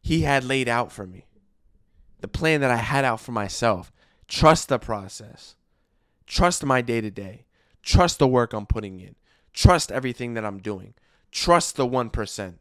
He 0.00 0.22
had 0.22 0.44
laid 0.44 0.68
out 0.68 0.92
for 0.92 1.08
me, 1.08 1.26
the 2.20 2.28
plan 2.28 2.60
that 2.60 2.70
I 2.70 2.76
had 2.76 3.04
out 3.04 3.18
for 3.18 3.32
myself. 3.32 3.90
Trust 4.28 4.68
the 4.68 4.78
process, 4.78 5.56
trust 6.28 6.64
my 6.64 6.80
day 6.80 7.00
to 7.00 7.10
day, 7.10 7.44
trust 7.82 8.20
the 8.20 8.28
work 8.28 8.52
I'm 8.52 8.64
putting 8.64 9.00
in, 9.00 9.16
trust 9.52 9.90
everything 9.90 10.34
that 10.34 10.44
I'm 10.44 10.60
doing, 10.60 10.94
trust 11.32 11.74
the 11.74 11.88
1%. 11.88 12.54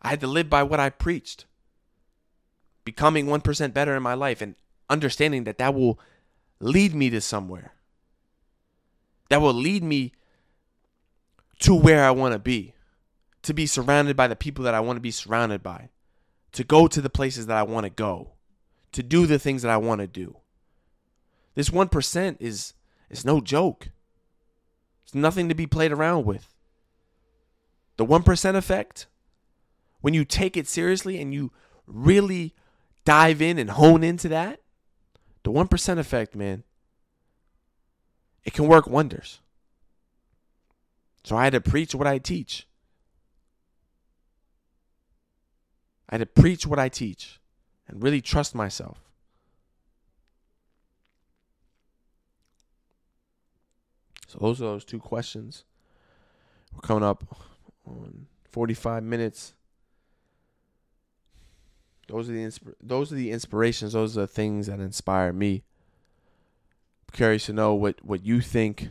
I 0.00 0.08
had 0.08 0.20
to 0.20 0.28
live 0.28 0.48
by 0.48 0.62
what 0.62 0.78
I 0.78 0.90
preached, 0.90 1.46
becoming 2.84 3.26
1% 3.26 3.74
better 3.74 3.96
in 3.96 4.02
my 4.04 4.14
life 4.14 4.40
and 4.40 4.54
understanding 4.88 5.42
that 5.44 5.58
that 5.58 5.74
will 5.74 5.98
lead 6.62 6.94
me 6.94 7.10
to 7.10 7.20
somewhere 7.20 7.74
that 9.28 9.40
will 9.40 9.52
lead 9.52 9.82
me 9.82 10.12
to 11.58 11.74
where 11.74 12.04
I 12.04 12.10
want 12.10 12.32
to 12.32 12.38
be, 12.38 12.74
to 13.42 13.52
be 13.52 13.66
surrounded 13.66 14.16
by 14.16 14.28
the 14.28 14.36
people 14.36 14.64
that 14.64 14.74
I 14.74 14.80
want 14.80 14.96
to 14.96 15.00
be 15.00 15.10
surrounded 15.10 15.62
by, 15.62 15.90
to 16.52 16.64
go 16.64 16.86
to 16.86 17.00
the 17.00 17.10
places 17.10 17.46
that 17.46 17.56
I 17.56 17.62
want 17.62 17.84
to 17.84 17.90
go, 17.90 18.32
to 18.92 19.02
do 19.02 19.26
the 19.26 19.38
things 19.38 19.62
that 19.62 19.70
I 19.70 19.76
want 19.76 20.00
to 20.00 20.06
do. 20.06 20.36
This 21.54 21.68
1% 21.68 22.36
is 22.40 22.74
is 23.10 23.26
no 23.26 23.40
joke. 23.40 23.90
It's 25.04 25.14
nothing 25.14 25.50
to 25.50 25.54
be 25.54 25.66
played 25.66 25.92
around 25.92 26.24
with. 26.24 26.54
The 27.98 28.06
1% 28.06 28.54
effect, 28.54 29.06
when 30.00 30.14
you 30.14 30.24
take 30.24 30.56
it 30.56 30.66
seriously 30.66 31.20
and 31.20 31.34
you 31.34 31.52
really 31.86 32.54
dive 33.04 33.42
in 33.42 33.58
and 33.58 33.68
hone 33.68 34.02
into 34.02 34.30
that, 34.30 34.61
the 35.42 35.50
1% 35.50 35.98
effect, 35.98 36.34
man, 36.34 36.64
it 38.44 38.52
can 38.52 38.66
work 38.66 38.86
wonders. 38.86 39.40
So 41.24 41.36
I 41.36 41.44
had 41.44 41.52
to 41.52 41.60
preach 41.60 41.94
what 41.94 42.06
I 42.06 42.18
teach. 42.18 42.66
I 46.08 46.16
had 46.16 46.20
to 46.20 46.26
preach 46.26 46.66
what 46.66 46.78
I 46.78 46.88
teach. 46.88 47.38
and 47.88 48.02
really 48.02 48.20
trust 48.20 48.54
myself. 48.54 48.98
So 54.28 54.38
those 54.40 54.62
are 54.62 54.66
those 54.66 54.84
two 54.84 54.98
questions. 54.98 55.64
We're 56.72 56.80
coming 56.80 57.04
up 57.04 57.22
on 57.84 58.28
45 58.50 59.02
minutes. 59.02 59.52
Those 62.08 62.28
are 62.28 62.32
the 62.32 62.44
insp- 62.44 62.74
those 62.82 63.12
are 63.12 63.16
the 63.16 63.30
inspirations. 63.30 63.92
Those 63.92 64.16
are 64.16 64.22
the 64.22 64.26
things 64.26 64.66
that 64.66 64.80
inspire 64.80 65.32
me. 65.32 65.64
I'm 67.08 67.16
curious 67.16 67.46
to 67.46 67.52
know 67.52 67.74
what 67.74 68.04
what 68.04 68.24
you 68.24 68.40
think 68.40 68.90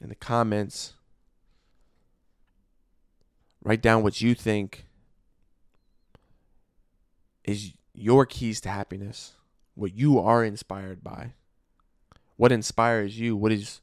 in 0.00 0.08
the 0.08 0.14
comments. 0.14 0.94
Write 3.62 3.82
down 3.82 4.02
what 4.02 4.20
you 4.20 4.34
think 4.34 4.86
is 7.44 7.72
your 7.92 8.26
keys 8.26 8.60
to 8.62 8.70
happiness. 8.70 9.34
What 9.74 9.94
you 9.94 10.18
are 10.18 10.44
inspired 10.44 11.04
by. 11.04 11.34
What 12.36 12.52
inspires 12.52 13.18
you? 13.18 13.36
What 13.36 13.52
is 13.52 13.80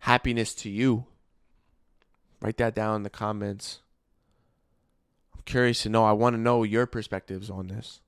happiness 0.00 0.54
to 0.56 0.70
you? 0.70 1.06
Write 2.40 2.58
that 2.58 2.74
down 2.74 2.96
in 2.96 3.02
the 3.02 3.10
comments. 3.10 3.80
Curious 5.46 5.82
to 5.84 5.88
know. 5.88 6.04
I 6.04 6.12
want 6.12 6.34
to 6.34 6.40
know 6.40 6.64
your 6.64 6.86
perspectives 6.86 7.48
on 7.48 7.68
this. 7.68 8.00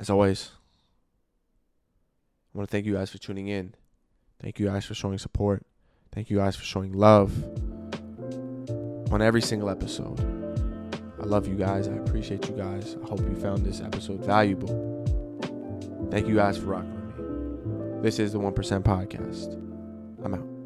As 0.00 0.08
always, 0.08 0.52
I 2.54 2.58
want 2.58 2.70
to 2.70 2.72
thank 2.72 2.86
you 2.86 2.94
guys 2.94 3.10
for 3.10 3.18
tuning 3.18 3.48
in. 3.48 3.74
Thank 4.40 4.60
you 4.60 4.66
guys 4.66 4.84
for 4.84 4.94
showing 4.94 5.18
support. 5.18 5.66
Thank 6.12 6.30
you 6.30 6.36
guys 6.36 6.54
for 6.54 6.64
showing 6.64 6.92
love 6.92 7.32
on 9.12 9.20
every 9.20 9.42
single 9.42 9.68
episode. 9.68 10.20
I 11.20 11.24
love 11.24 11.48
you 11.48 11.56
guys. 11.56 11.88
I 11.88 11.94
appreciate 11.94 12.48
you 12.48 12.54
guys. 12.54 12.96
I 13.02 13.08
hope 13.08 13.20
you 13.20 13.34
found 13.34 13.66
this 13.66 13.80
episode 13.80 14.24
valuable. 14.24 14.68
Thank 16.12 16.28
you 16.28 16.36
guys 16.36 16.56
for 16.56 16.66
rocking 16.66 16.94
with 16.94 17.16
me. 17.96 18.02
This 18.02 18.20
is 18.20 18.32
the 18.32 18.38
1% 18.38 18.54
Podcast. 18.82 19.54
I'm 20.24 20.34
out. 20.34 20.57